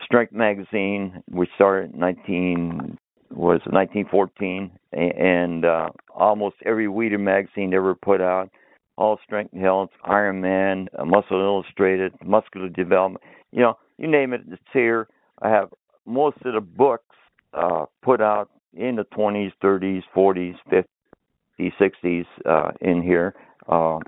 [0.01, 2.97] Strength magazine, which started 19
[3.31, 8.49] was 1914, and uh, almost every Weider magazine ever put out,
[8.95, 14.33] all Strength and Health, Iron Man, uh, Muscle Illustrated, Muscular Development, you know, you name
[14.33, 15.07] it, it's here.
[15.41, 15.69] I have
[16.05, 17.15] most of the books
[17.53, 23.35] uh, put out in the 20s, 30s, 40s, 50s, 60s uh, in here.
[23.67, 23.99] Uh,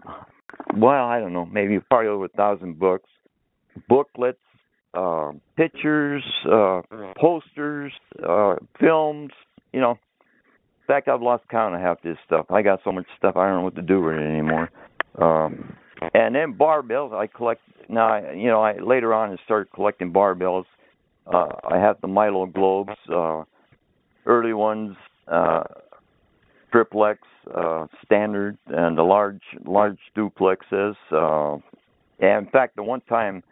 [0.75, 3.09] well, I don't know, maybe probably over a thousand books,
[3.87, 4.39] booklets,
[4.95, 6.81] uh, pictures, uh,
[7.17, 7.91] posters,
[8.27, 9.31] uh, films.
[9.73, 12.45] You know, in fact, I've lost count of half this stuff.
[12.49, 14.69] I got so much stuff I don't know what to do with it anymore.
[15.19, 15.75] Um,
[16.13, 18.31] and then barbells, I collect now.
[18.31, 20.65] You know, I later on I started collecting barbells.
[21.25, 23.43] Uh, I have the Milo globes, uh,
[24.25, 24.95] early ones,
[25.27, 25.63] uh,
[26.71, 27.19] triplex,
[27.55, 30.95] uh, standard, and the large large duplexes.
[31.11, 31.57] Uh,
[32.19, 33.43] and in fact, the one time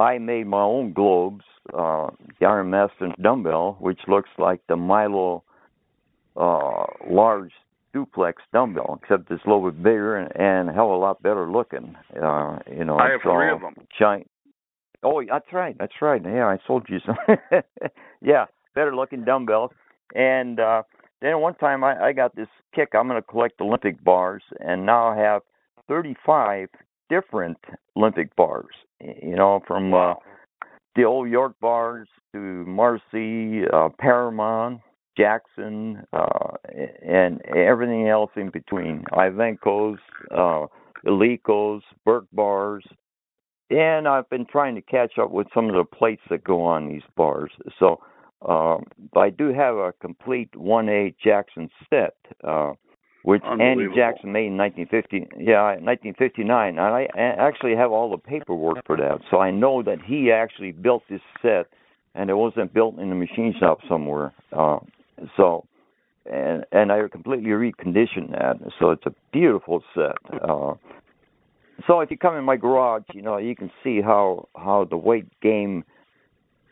[0.00, 5.44] I made my own globes, uh, the Iron Master dumbbell, which looks like the Milo
[6.36, 7.52] uh, large
[7.92, 11.22] duplex dumbbell, except it's a little bit bigger and, and a hell of a lot
[11.22, 11.96] better looking.
[12.14, 13.74] Uh, you know, I have so, three of them.
[13.98, 14.30] Giant.
[15.02, 15.76] Oh, that's right.
[15.78, 16.20] That's right.
[16.24, 17.16] Yeah, I sold you some.
[18.20, 19.70] yeah, better looking dumbbells.
[20.14, 20.82] And uh,
[21.22, 22.90] then one time I, I got this kick.
[22.94, 25.42] I'm going to collect Olympic bars, and now I have
[25.88, 26.68] 35
[27.10, 27.58] different
[27.96, 28.74] Olympic bars.
[29.00, 30.14] You know, from uh,
[30.96, 34.80] the old York bars to Marcy, uh, Paramount,
[35.16, 36.52] Jackson, uh,
[37.06, 39.04] and everything else in between.
[39.12, 39.98] Ivanko's,
[40.30, 40.66] uh,
[41.06, 42.84] Eleikos, Burke bars,
[43.70, 46.88] and I've been trying to catch up with some of the plates that go on
[46.88, 47.50] these bars.
[47.78, 48.00] So
[48.46, 48.84] um,
[49.16, 52.16] I do have a complete 1A Jackson set.
[52.42, 52.72] Uh,
[53.22, 55.42] which Andy Jackson made in 1950.
[55.42, 56.68] Yeah, 1959.
[56.68, 60.72] And I actually have all the paperwork for that, so I know that he actually
[60.72, 61.66] built this set,
[62.14, 64.32] and it wasn't built in a machine shop somewhere.
[64.52, 64.78] Uh,
[65.36, 65.66] so,
[66.30, 70.16] and and I completely reconditioned that, so it's a beautiful set.
[70.32, 70.74] Uh,
[71.86, 74.96] so if you come in my garage, you know you can see how how the
[74.96, 75.84] weight game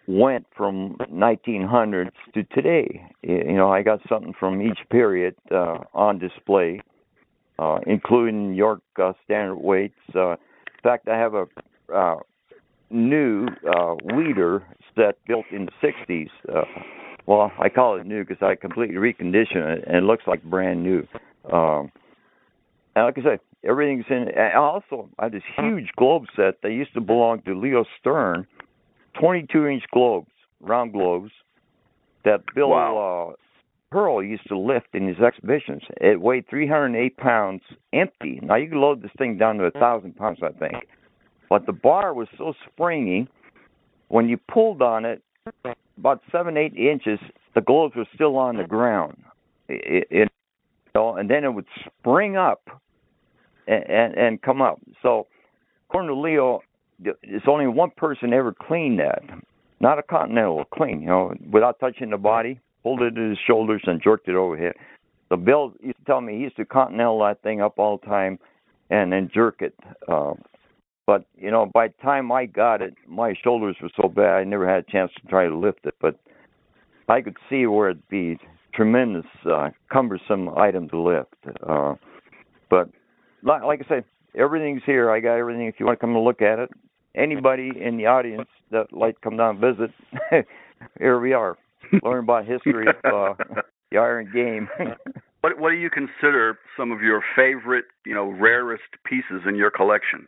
[0.09, 3.05] went from 1900s to today.
[3.23, 6.81] You know, I got something from each period uh, on display,
[7.59, 9.99] uh, including York uh, standard weights.
[10.15, 11.47] Uh, in fact, I have a
[11.95, 12.17] uh,
[12.91, 14.63] new uh, Weider
[14.97, 16.31] set built in the 60s.
[16.49, 16.63] Uh,
[17.27, 20.83] well, I call it new because I completely reconditioned it, and it looks like brand
[20.83, 21.07] new.
[21.53, 21.93] Um,
[22.97, 24.29] and like I said, everything's in.
[24.35, 28.47] And also, I have this huge globe set that used to belong to Leo Stern
[29.21, 31.31] 22 inch globes, round globes,
[32.25, 33.31] that Bill wow.
[33.31, 33.37] uh,
[33.91, 35.83] Pearl used to lift in his exhibitions.
[36.01, 37.62] It weighed 308 pounds
[37.93, 38.41] empty.
[38.43, 40.87] Now you can load this thing down to a thousand pounds, I think.
[41.49, 43.29] But the bar was so springy,
[44.09, 45.23] when you pulled on it,
[45.97, 47.19] about seven, eight inches,
[47.55, 49.16] the globes were still on the ground.
[49.69, 50.33] It, it,
[50.95, 51.66] and then it would
[52.01, 52.69] spring up
[53.66, 54.81] and, and, and come up.
[55.03, 55.27] So,
[55.89, 56.61] according to Leo,
[57.05, 59.23] it's only one person ever cleaned that,
[59.81, 61.01] not a continental clean.
[61.03, 64.57] You know, without touching the body, pulled it to his shoulders and jerked it over
[64.57, 64.75] here.
[65.29, 68.07] So Bill used to tell me he used to continental that thing up all the
[68.07, 68.39] time,
[68.91, 69.75] and then jerk it.
[70.09, 70.35] Uh,
[71.07, 74.45] but you know, by the time I got it, my shoulders were so bad I
[74.45, 75.95] never had a chance to try to lift it.
[76.01, 76.19] But
[77.09, 78.39] I could see where it'd be
[78.75, 81.35] tremendous, uh, cumbersome item to lift.
[81.67, 81.95] Uh,
[82.71, 82.91] but
[83.43, 85.11] like, like I said, everything's here.
[85.11, 85.67] I got everything.
[85.67, 86.71] If you want to come and look at it,
[87.19, 90.47] anybody in the audience that like to come down and visit,
[90.99, 91.57] here we are,
[92.03, 93.45] learn about history of uh,
[93.91, 94.69] the iron game.
[95.41, 99.71] what What do you consider some of your favorite, you know, rarest pieces in your
[99.71, 100.27] collection?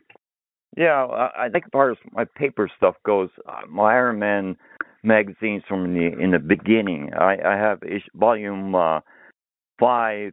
[0.77, 1.05] Yeah,
[1.37, 4.57] I think as far as my paper stuff goes, uh, my Iron Man
[5.03, 7.11] magazines from the in the beginning.
[7.13, 7.81] I, I have
[8.15, 9.01] volume uh,
[9.79, 10.31] five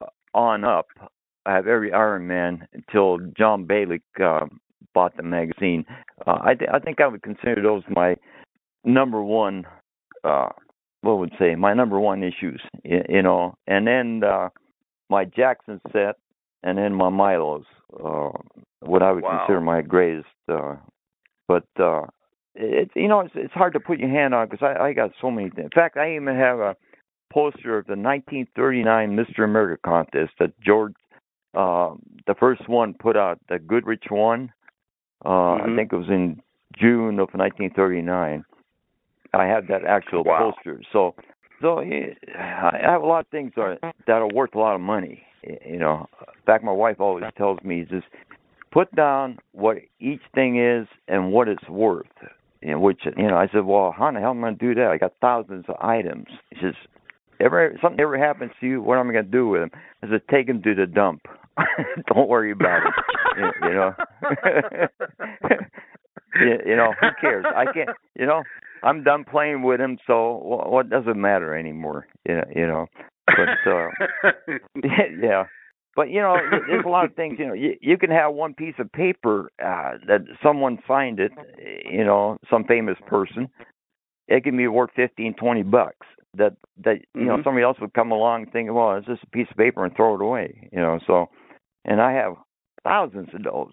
[0.00, 0.86] uh, on up.
[1.44, 4.46] I have every Iron Man until John Balik uh,
[4.94, 5.84] bought the magazine.
[6.26, 8.16] Uh, I th- I think I would consider those my
[8.84, 9.64] number one.
[10.22, 10.48] Uh,
[11.02, 14.48] what would say my number one issues, you, you know, and then uh,
[15.10, 16.16] my Jackson set,
[16.62, 17.64] and then my Milos.
[17.92, 18.30] Uh,
[18.80, 19.38] what I would wow.
[19.38, 20.26] consider my greatest.
[20.50, 20.76] Uh,
[21.46, 22.02] but uh,
[22.54, 25.10] it's you know it's it's hard to put your hand on because I I got
[25.20, 25.50] so many.
[25.50, 25.64] Things.
[25.64, 26.76] In fact, I even have a
[27.32, 29.44] poster of the 1939 Mr.
[29.44, 30.94] America contest that George,
[31.54, 31.90] uh,
[32.26, 34.52] the first one put out, the Goodrich one.
[35.24, 35.72] Uh, mm-hmm.
[35.72, 36.40] I think it was in
[36.78, 38.44] June of 1939.
[39.32, 40.52] I had that actual wow.
[40.52, 40.80] poster.
[40.92, 41.14] So,
[41.60, 44.80] so I have a lot of things that are, that are worth a lot of
[44.80, 45.22] money.
[45.42, 48.06] You know, in fact, my wife always tells me just
[48.72, 52.06] put down what each thing is and what it's worth.
[52.62, 54.86] Know, which you know, I said, well, how the hell am I gonna do that?
[54.86, 56.26] I got thousands of items.
[56.54, 56.74] She says,
[57.38, 59.70] ever something ever happens to you, what am I gonna do with them?
[60.02, 61.26] I said, take them to the dump.
[62.14, 62.94] Don't worry about it.
[63.38, 63.94] you, you know.
[66.40, 67.44] you, you know, who cares?
[67.54, 67.90] I can't.
[68.18, 68.42] You know,
[68.82, 72.06] I'm done playing with him, so what, what does it matter anymore?
[72.28, 72.86] You know, you know.
[73.26, 73.88] But uh
[75.20, 75.44] yeah.
[75.96, 76.36] But you know,
[76.68, 77.36] there's a lot of things.
[77.38, 81.32] You know, you, you can have one piece of paper uh, that someone signed it.
[81.90, 83.48] You know, some famous person.
[84.26, 86.06] It can be worth fifteen, twenty bucks.
[86.36, 87.26] That that you mm-hmm.
[87.28, 89.84] know somebody else would come along and think, well, it's just a piece of paper
[89.84, 90.68] and throw it away.
[90.72, 91.28] You know, so
[91.84, 92.34] and I have
[92.82, 93.72] thousands of those.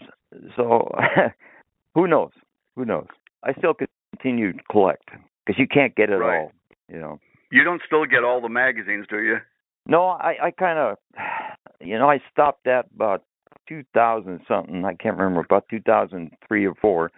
[0.55, 0.89] So
[1.95, 2.31] who knows?
[2.75, 3.07] Who knows?
[3.43, 3.73] I still
[4.13, 5.09] continue to collect
[5.45, 6.41] because you can't get it right.
[6.41, 6.51] all.
[6.87, 7.19] You know.
[7.51, 9.37] You don't still get all the magazines, do you?
[9.87, 10.97] No, I I kind of
[11.81, 13.23] you know, I stopped at about
[13.67, 14.85] 2000 something.
[14.85, 17.11] I can't remember about 2003 or four.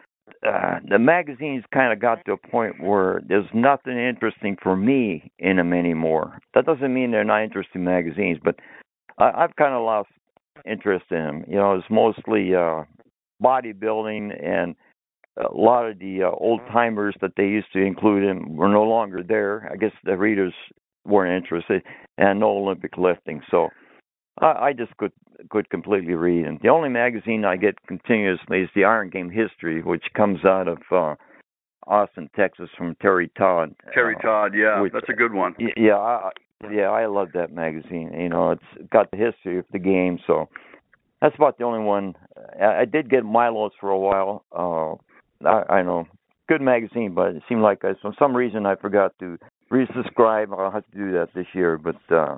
[0.46, 5.32] Uh, the magazines kind of got to a point where there's nothing interesting for me
[5.40, 6.40] in them anymore.
[6.54, 8.56] That doesn't mean they're not interesting magazines, but
[9.18, 10.10] I, I've kind of lost
[10.66, 11.46] interest in them.
[11.48, 12.84] You know, it's mostly uh,
[13.42, 14.76] bodybuilding and
[15.38, 18.84] a lot of the uh, old timers that they used to include in were no
[18.84, 19.70] longer there.
[19.72, 20.54] I guess the readers
[21.06, 21.82] weren't interested,
[22.18, 23.42] and no Olympic lifting.
[23.50, 23.70] So
[24.40, 25.12] I, I just could
[25.50, 26.46] could completely read.
[26.46, 30.68] And the only magazine I get continuously is the Iron Game History, which comes out
[30.68, 31.16] of uh,
[31.88, 33.76] Austin, Texas, from Terry Todd.
[33.94, 35.56] Terry uh, Todd, yeah, which, that's a good one.
[35.76, 36.30] Yeah, I,
[36.72, 38.12] yeah, I love that magazine.
[38.14, 40.50] You know, it's got the history of the game, so
[41.22, 42.16] that's about the only one.
[42.62, 44.44] I, I did get Milos for a while.
[44.52, 46.06] Uh, I, I know,
[46.48, 49.38] good magazine, but it seemed like I, for some reason I forgot to
[49.72, 50.58] resubscribe.
[50.58, 51.96] I'll have to do that this year, but.
[52.16, 52.38] uh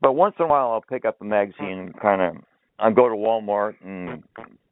[0.00, 2.42] but once in a while I'll pick up a magazine and kind of
[2.80, 4.24] I go to Walmart and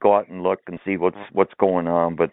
[0.02, 2.16] go out and look and see what's what's going on.
[2.16, 2.30] But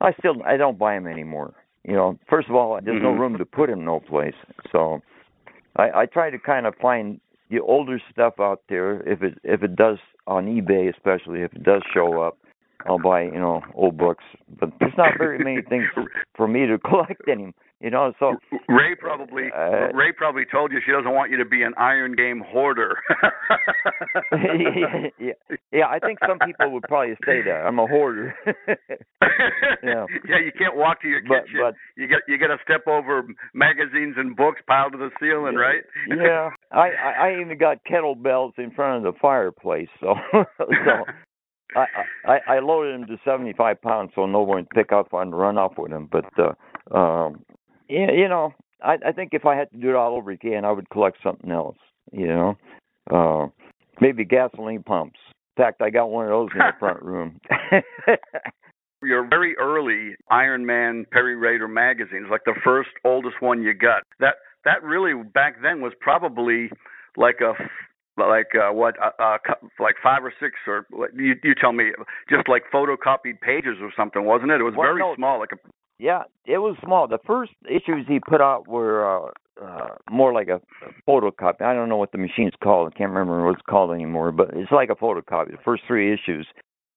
[0.00, 1.54] I still I don't buy them anymore.
[1.84, 3.20] You know, first of all, there's no Mm-hmm.
[3.20, 4.34] room to put them no place.
[4.72, 5.00] So
[5.76, 7.20] I, I try to kind of find
[7.50, 11.62] the older stuff out there if it if it does on eBay, especially if it
[11.62, 12.38] does show up.
[12.86, 14.24] I'll buy you know old books,
[14.60, 15.84] but there's not very many things
[16.36, 17.54] for me to collect anymore.
[17.84, 18.32] You know, so
[18.66, 22.16] Ray probably uh, Ray probably told you she doesn't want you to be an Iron
[22.16, 22.96] Game hoarder.
[24.32, 25.86] yeah, yeah, yeah.
[25.86, 28.34] I think some people would probably say that I'm a hoarder.
[28.46, 31.60] yeah, yeah, you can't walk to your kitchen.
[31.60, 33.22] but- you get you got to step over
[33.52, 35.82] magazines and books piled to the ceiling, right?
[36.08, 36.48] yeah.
[36.72, 40.14] I, I I even got kettlebells in front of the fireplace, so
[40.56, 41.04] so
[41.76, 41.84] I
[42.26, 45.58] I I loaded them to 75 pounds so no one would pick up and run
[45.58, 46.08] off with them.
[46.10, 47.44] But uh, um,
[47.88, 50.64] yeah, you know, I I think if I had to do it all over again,
[50.64, 51.76] I would collect something else.
[52.12, 52.56] You know,
[53.10, 53.48] uh,
[54.00, 55.18] maybe gasoline pumps.
[55.56, 57.40] In fact, I got one of those in the front room.
[59.02, 64.02] Your very early Iron Man Peary Rader magazines, like the first oldest one you got.
[64.18, 66.70] That that really back then was probably
[67.16, 67.52] like a
[68.16, 69.38] like uh, what uh, uh
[69.78, 71.90] like five or six or you you tell me
[72.30, 75.14] just like photocopied pages or something wasn't it it was Well, very no.
[75.16, 75.58] small like a
[75.98, 77.06] Yeah, it was small.
[77.06, 79.30] The first issues he put out were uh,
[79.62, 81.62] uh, more like a, a photocopy.
[81.62, 82.92] I don't know what the machine's called.
[82.92, 85.52] I can't remember what it's called anymore, but it's like a photocopy.
[85.52, 86.46] The first three issues,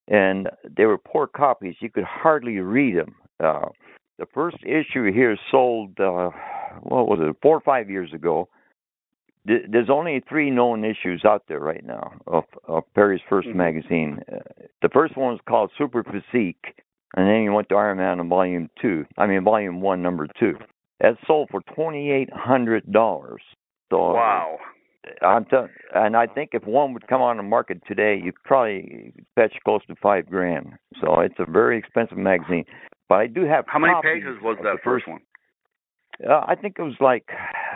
[0.08, 1.76] and they were poor copies.
[1.80, 3.16] You could hardly read them.
[3.39, 3.70] Uh,
[4.18, 6.32] the first issue here sold, uh,
[6.82, 8.50] what was it, four or five years ago.
[9.45, 13.58] there's only three known issues out there right now of, of Peary's 1st mm-hmm.
[13.58, 14.20] magazine.
[14.32, 14.39] Uh,
[14.82, 16.82] the first one was called Super Physique,
[17.16, 19.05] and then he went to Iron Man in Volume Two.
[19.18, 20.58] I mean, Volume One, Number Two.
[20.99, 23.41] That sold for twenty eight hundred dollars.
[23.89, 24.58] So wow.
[25.22, 29.14] I'm telling, and I think if one would come on the market today, you'd probably
[29.36, 30.74] fetch close to five grand.
[31.01, 32.66] So it's a very expensive magazine.
[33.08, 33.66] But I do have.
[33.68, 35.22] How many pages was that first one?
[36.28, 37.30] Uh, I think it was like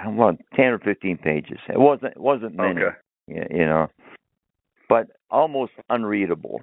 [0.05, 1.59] what ten or fifteen pages.
[1.69, 2.81] It wasn't it wasn't many.
[2.81, 3.47] Okay.
[3.55, 3.87] You know,
[4.89, 6.59] but almost unreadable.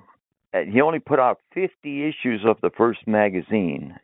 [0.53, 1.71] He only put out 50
[2.09, 3.97] issues of the first magazine,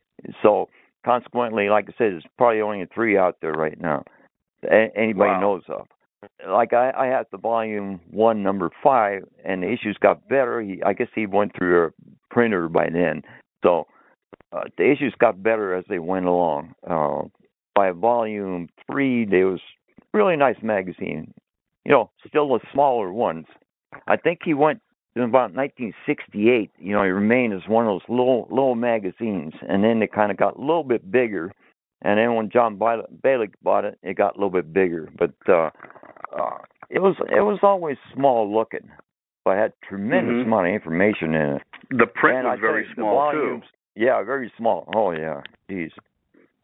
[0.43, 0.69] so
[1.05, 4.05] consequently, like I said, there's probably only three out there right now.
[4.63, 5.41] Anybody wow.
[5.41, 5.87] knows of.
[6.47, 10.61] Like I, I had the volume one, number five, and the issues got better.
[10.63, 11.91] He, I guess he went through a
[12.31, 13.23] printer by then,
[13.63, 13.87] so
[14.53, 16.75] uh, the issues got better as they went along.
[16.89, 17.23] Uh,
[17.75, 19.61] by volume three, there was
[20.13, 21.35] really nice magazine.
[21.85, 23.47] You know, still the smaller ones.
[24.07, 24.81] I think he went
[25.17, 26.71] in about 1968.
[26.79, 30.31] You know, it remained as one of those little little magazines, and then they kind
[30.31, 31.53] of got a little bit bigger.
[32.03, 35.09] And then when John Balik bought it, it got a little bit bigger.
[35.17, 35.71] But uh,
[36.37, 36.59] uh,
[36.91, 38.91] it was it was always small looking,
[39.45, 40.53] but had tremendous mm-hmm.
[40.53, 41.63] amount of information in it.
[41.91, 44.03] The print and was I very small volumes, too.
[44.05, 44.91] Yeah, very small.
[44.95, 45.93] Oh yeah, geez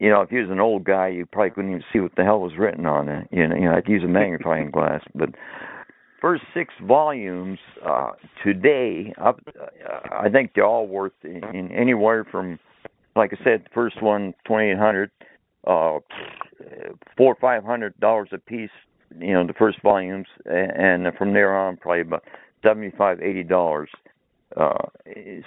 [0.01, 2.23] you know, if he was an old guy, you probably couldn't even see what the
[2.23, 3.27] hell was written on it.
[3.31, 5.03] You know, you know, I'd use a magnifying glass.
[5.13, 5.29] But
[6.21, 8.11] first six volumes uh,
[8.43, 9.65] today, up, uh,
[10.11, 12.59] I think they're all worth in, in anywhere from,
[13.15, 15.11] like I said, the first one twenty eight hundred,
[15.67, 15.99] uh,
[17.17, 18.69] four or five hundred dollars a piece.
[19.19, 22.23] You know, the first volumes, and from there on, probably about
[22.63, 23.89] seventy five, eighty dollars.
[24.55, 24.85] Uh,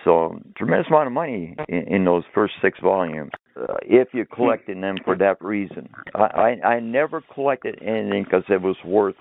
[0.02, 4.80] so tremendous amount of money in, in those first six volumes uh, if you're collecting
[4.80, 5.88] them for that reason.
[6.14, 9.16] I I, I never collected anything because it was worth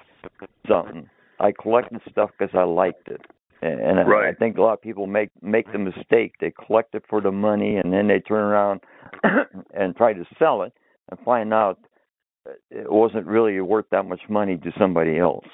[0.68, 1.10] something.
[1.44, 3.22] I collected stuff because I liked it,
[3.62, 4.28] and right.
[4.28, 7.22] I, I think a lot of people make make the mistake they collect it for
[7.22, 8.82] the money and then they turn around
[9.74, 10.74] and try to sell it
[11.10, 11.80] and find out
[12.70, 15.48] it wasn't really worth that much money to somebody else.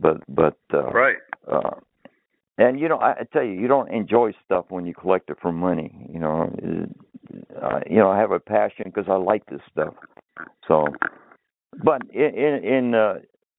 [0.00, 1.16] But but uh, right.
[1.50, 1.70] Uh,
[2.58, 5.38] and you know, I, I tell you, you don't enjoy stuff when you collect it
[5.40, 6.06] for money.
[6.12, 6.52] You know,
[7.62, 9.94] uh, you know, I have a passion because I like this stuff.
[10.68, 10.86] So,
[11.82, 13.14] but in in, in uh,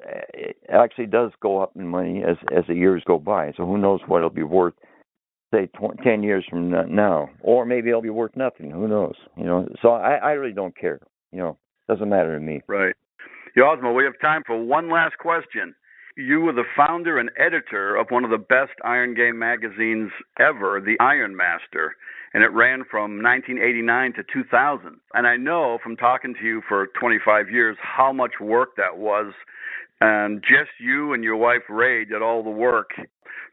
[0.05, 3.51] Uh, it actually does go up in money as as the years go by.
[3.57, 4.73] So who knows what it'll be worth,
[5.53, 8.71] say tw- ten years from now, or maybe it'll be worth nothing.
[8.71, 9.15] Who knows?
[9.37, 9.67] You know.
[9.81, 10.99] So I I really don't care.
[11.31, 12.61] You know, doesn't matter to me.
[12.67, 12.95] Right.
[13.57, 15.75] Osmo, we have time for one last question.
[16.17, 20.81] You were the founder and editor of one of the best Iron Game magazines ever,
[20.81, 21.95] The Iron Master,
[22.33, 24.99] and it ran from 1989 to 2000.
[25.13, 29.33] And I know from talking to you for 25 years how much work that was.
[30.01, 32.89] And just you and your wife Ray did all the work.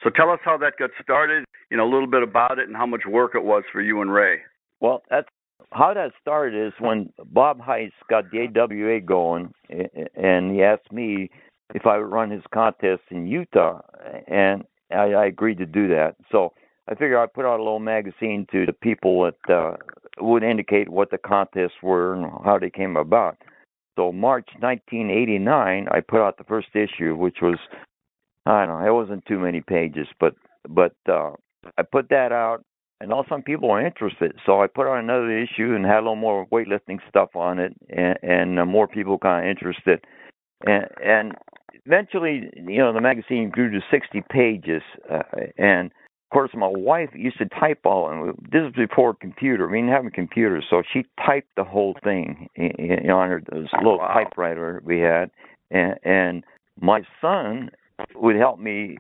[0.03, 2.77] So tell us how that got started, you know, a little bit about it and
[2.77, 4.39] how much work it was for you and Ray.
[4.81, 5.29] Well, that's
[5.73, 11.31] how that started is when Bob Hise got the AWA going, and he asked me
[11.75, 13.81] if I would run his contest in Utah,
[14.27, 16.17] and I, I agreed to do that.
[16.33, 16.55] So
[16.89, 19.77] I figured I'd put out a little magazine to the people that uh,
[20.21, 23.37] would indicate what the contests were and how they came about.
[23.99, 27.59] So March 1989, I put out the first issue, which was
[28.47, 30.35] I don't know, it wasn't too many pages, but
[30.69, 31.33] but uh,
[31.77, 32.63] I put that out,
[33.01, 34.37] and all some people were interested.
[34.47, 37.75] So I put out another issue and had a little more weightlifting stuff on it,
[37.89, 40.05] and, and uh, more people kind of interested.
[40.65, 41.33] And, and
[41.85, 44.83] eventually, you know, the magazine grew to 60 pages,
[45.13, 45.23] uh,
[45.59, 45.91] and
[46.29, 49.67] of course, my wife used to type all, and this is before computer.
[49.67, 53.41] We didn't have a computer, so she typed the whole thing in, in, on her
[53.41, 54.13] this little wow.
[54.13, 55.31] typewriter we had,
[55.71, 56.45] and, and
[56.79, 57.71] my son
[58.15, 58.99] would help me.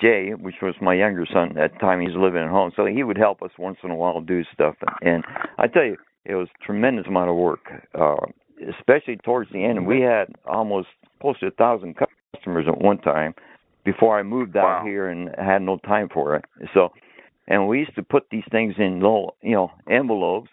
[0.00, 3.02] Jay, which was my younger son at the time, he's living at home, so he
[3.02, 4.76] would help us once in a while do stuff.
[4.80, 5.24] And, and
[5.58, 8.16] I tell you, it was a tremendous amount of work, uh,
[8.78, 9.86] especially towards the end.
[9.86, 10.88] We had almost
[11.20, 11.96] close to a thousand
[12.34, 13.34] customers at one time
[13.84, 14.84] before I moved out wow.
[14.84, 16.44] here and had no time for it.
[16.74, 16.92] So,
[17.46, 20.50] and we used to put these things in little, you know, envelopes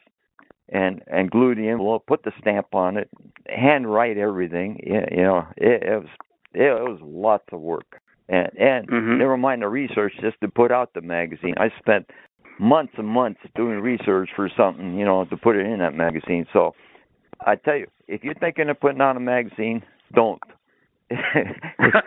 [0.70, 3.10] and and glue the envelope, put the stamp on it,
[3.48, 4.80] handwrite everything.
[4.84, 6.10] You know, it, it was
[6.54, 8.02] it, was lots of work.
[8.28, 9.18] And and mm-hmm.
[9.18, 11.56] never mind the research just to put out the magazine.
[11.58, 12.10] I spent
[12.60, 16.46] months and months doing research for something, you know, to put it in that magazine.
[16.54, 16.74] So
[17.42, 20.42] I tell you, if you're thinking of putting out a magazine, don't.
[21.10, 21.98] It's,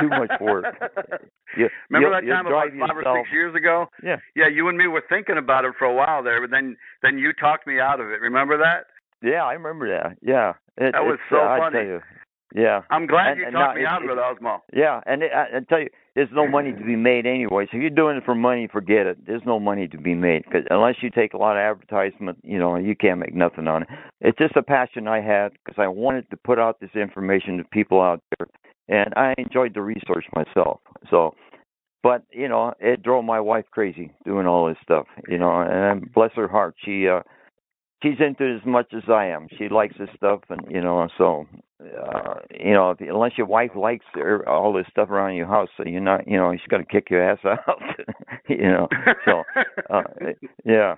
[0.00, 0.64] too much work.
[1.56, 3.06] You, Remember you, that time about five yourself.
[3.06, 3.86] or six years ago?
[4.04, 4.18] Yeah.
[4.36, 7.18] Yeah, you and me were thinking about it for a while there, but then then
[7.18, 8.20] you talked me out of it.
[8.20, 8.86] Remember that?
[9.20, 10.16] Yeah, I remember that.
[10.22, 11.98] Yeah, it, that was so uh, funny.
[12.52, 12.80] I tell you, Yeah.
[12.90, 14.60] I'm glad And- you talked me it- out of it, Osmo.
[14.72, 17.66] Yeah, and it, I, I tell you, there's no money to be made anyway.
[17.70, 19.18] So if you're doing it for money, forget it.
[19.26, 22.58] There's no money to be made because unless you take a lot of advertisement, you
[22.58, 23.88] know, you can't make nothing on it.
[24.20, 27.64] It's just a passion I had because I wanted to put out this information to
[27.64, 28.48] people out there,
[28.88, 30.80] and I enjoyed the research myself.
[31.10, 31.34] So,
[32.02, 35.06] but you know, it drove my wife crazy doing all this stuff.
[35.28, 37.06] You know, and bless her heart, she.
[37.08, 37.20] uh
[38.02, 39.48] she's into it as much as I am.
[39.58, 41.46] She likes this stuff, and you know, so
[41.80, 45.68] uh, you know, if, unless your wife likes her, all this stuff around your house,
[45.76, 47.80] so you're not, you know, she's gonna kick your ass out.
[48.48, 48.88] you know,
[49.24, 49.42] so
[49.90, 50.02] uh,
[50.64, 50.96] yeah.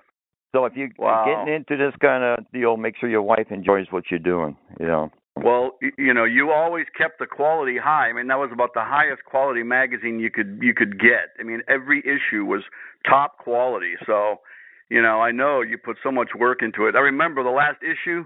[0.55, 1.25] So if you Wow.
[1.25, 4.55] getting into this kind of deal, make sure your wife enjoys what you're doing.
[4.79, 5.11] You know.
[5.35, 8.07] Well, you know, you always kept the quality high.
[8.07, 11.33] I mean, that was about the highest quality magazine you could you could get.
[11.39, 12.61] I mean, every issue was
[13.09, 13.93] top quality.
[14.05, 14.41] So,
[14.89, 16.95] you know, I know you put so much work into it.
[16.95, 18.25] I remember the last issue,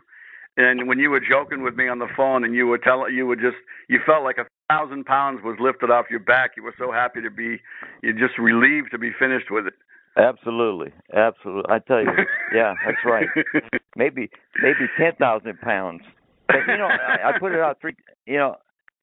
[0.57, 3.27] and when you were joking with me on the phone, and you would tell you
[3.27, 6.51] would just you felt like a thousand pounds was lifted off your back.
[6.57, 7.57] You were so happy to be,
[8.01, 9.73] you're just relieved to be finished with it.
[10.17, 11.69] Absolutely, absolutely.
[11.69, 12.09] I tell you,
[12.53, 13.27] yeah, that's right.
[13.95, 14.29] Maybe
[14.61, 16.01] maybe ten thousand pounds.
[16.47, 17.95] But you know, I, I put it out three.
[18.25, 18.55] You know,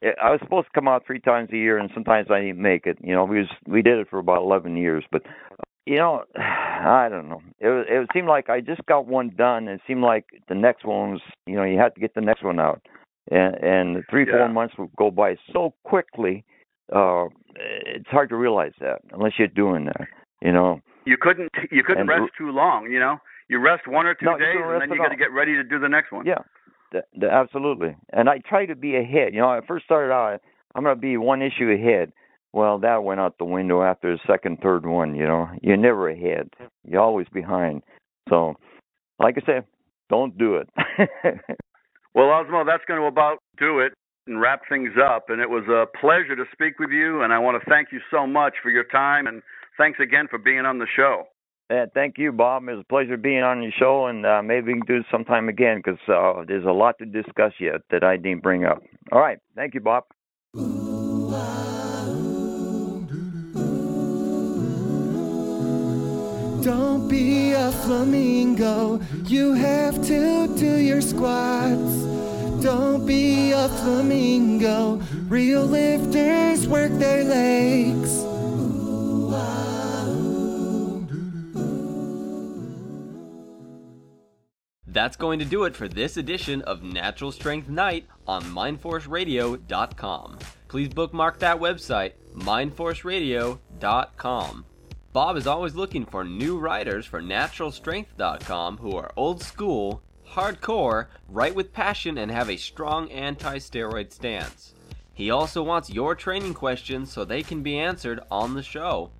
[0.02, 2.86] I was supposed to come out three times a year, and sometimes I didn't make
[2.86, 2.98] it.
[3.00, 5.22] You know, we was we did it for about eleven years, but
[5.86, 7.42] you know, I don't know.
[7.60, 9.68] It was- it seemed like I just got one done.
[9.68, 12.20] and It seemed like the next one was, you know, you had to get the
[12.20, 12.82] next one out,
[13.30, 14.38] and and three Yeah.
[14.38, 16.44] four months would go by so quickly.
[16.92, 17.26] Uh,
[17.56, 20.06] it's hard to realize that unless you're doing that.
[20.42, 20.80] You know.
[21.06, 22.90] You couldn't you couldn't And- rest too long.
[22.90, 25.32] You know, you rest one or two No, days, and then you got to get
[25.32, 26.24] ready to do the next one.
[26.26, 26.38] Yeah,
[26.92, 27.94] th- th- absolutely.
[28.12, 29.34] And I try to be ahead.
[29.34, 30.40] You know, I first started out,
[30.74, 32.12] I'm going to be one issue ahead.
[32.54, 35.14] Well, that went out the window after the second, third one.
[35.14, 36.48] You know, you're never ahead.
[36.84, 37.82] You're always behind.
[38.28, 38.54] So,
[39.18, 39.64] like I said,
[40.08, 40.68] don't do it.
[42.14, 43.92] Well, Osmo, that's going to about do it
[44.26, 45.26] and wrap things up.
[45.28, 47.22] And it was a pleasure to speak with you.
[47.22, 49.26] And I want to thank you so much for your time.
[49.26, 49.42] And
[49.76, 51.24] thanks again for being on the show.
[51.70, 52.62] Uh, thank you, Bob.
[52.68, 55.06] It was a pleasure being on your show, and uh, maybe we can do it
[55.10, 58.82] sometime again because uh, there's a lot to discuss yet that I didn't bring up.
[59.10, 59.38] All right.
[59.56, 60.04] Thank you, Bob.
[66.64, 72.04] Don't be a flamingo, you have to do your squats.
[72.64, 78.24] Don't be a flamingo, real lifters work their legs.
[84.86, 90.38] That's going to do it for this edition of Natural Strength Night on MindForceRadio.com.
[90.68, 94.64] Please bookmark that website, MindForceRadio.com.
[95.14, 101.54] Bob is always looking for new writers for NaturalStrength.com who are old school, hardcore, write
[101.54, 104.74] with passion, and have a strong anti steroid stance.
[105.12, 109.12] He also wants your training questions so they can be answered on the show.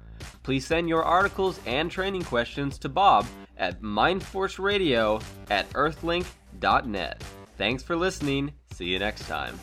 [0.43, 3.25] Please send your articles and training questions to Bob
[3.57, 7.23] at mindforceradio at earthlink.net.
[7.57, 8.53] Thanks for listening.
[8.73, 9.61] See you next time.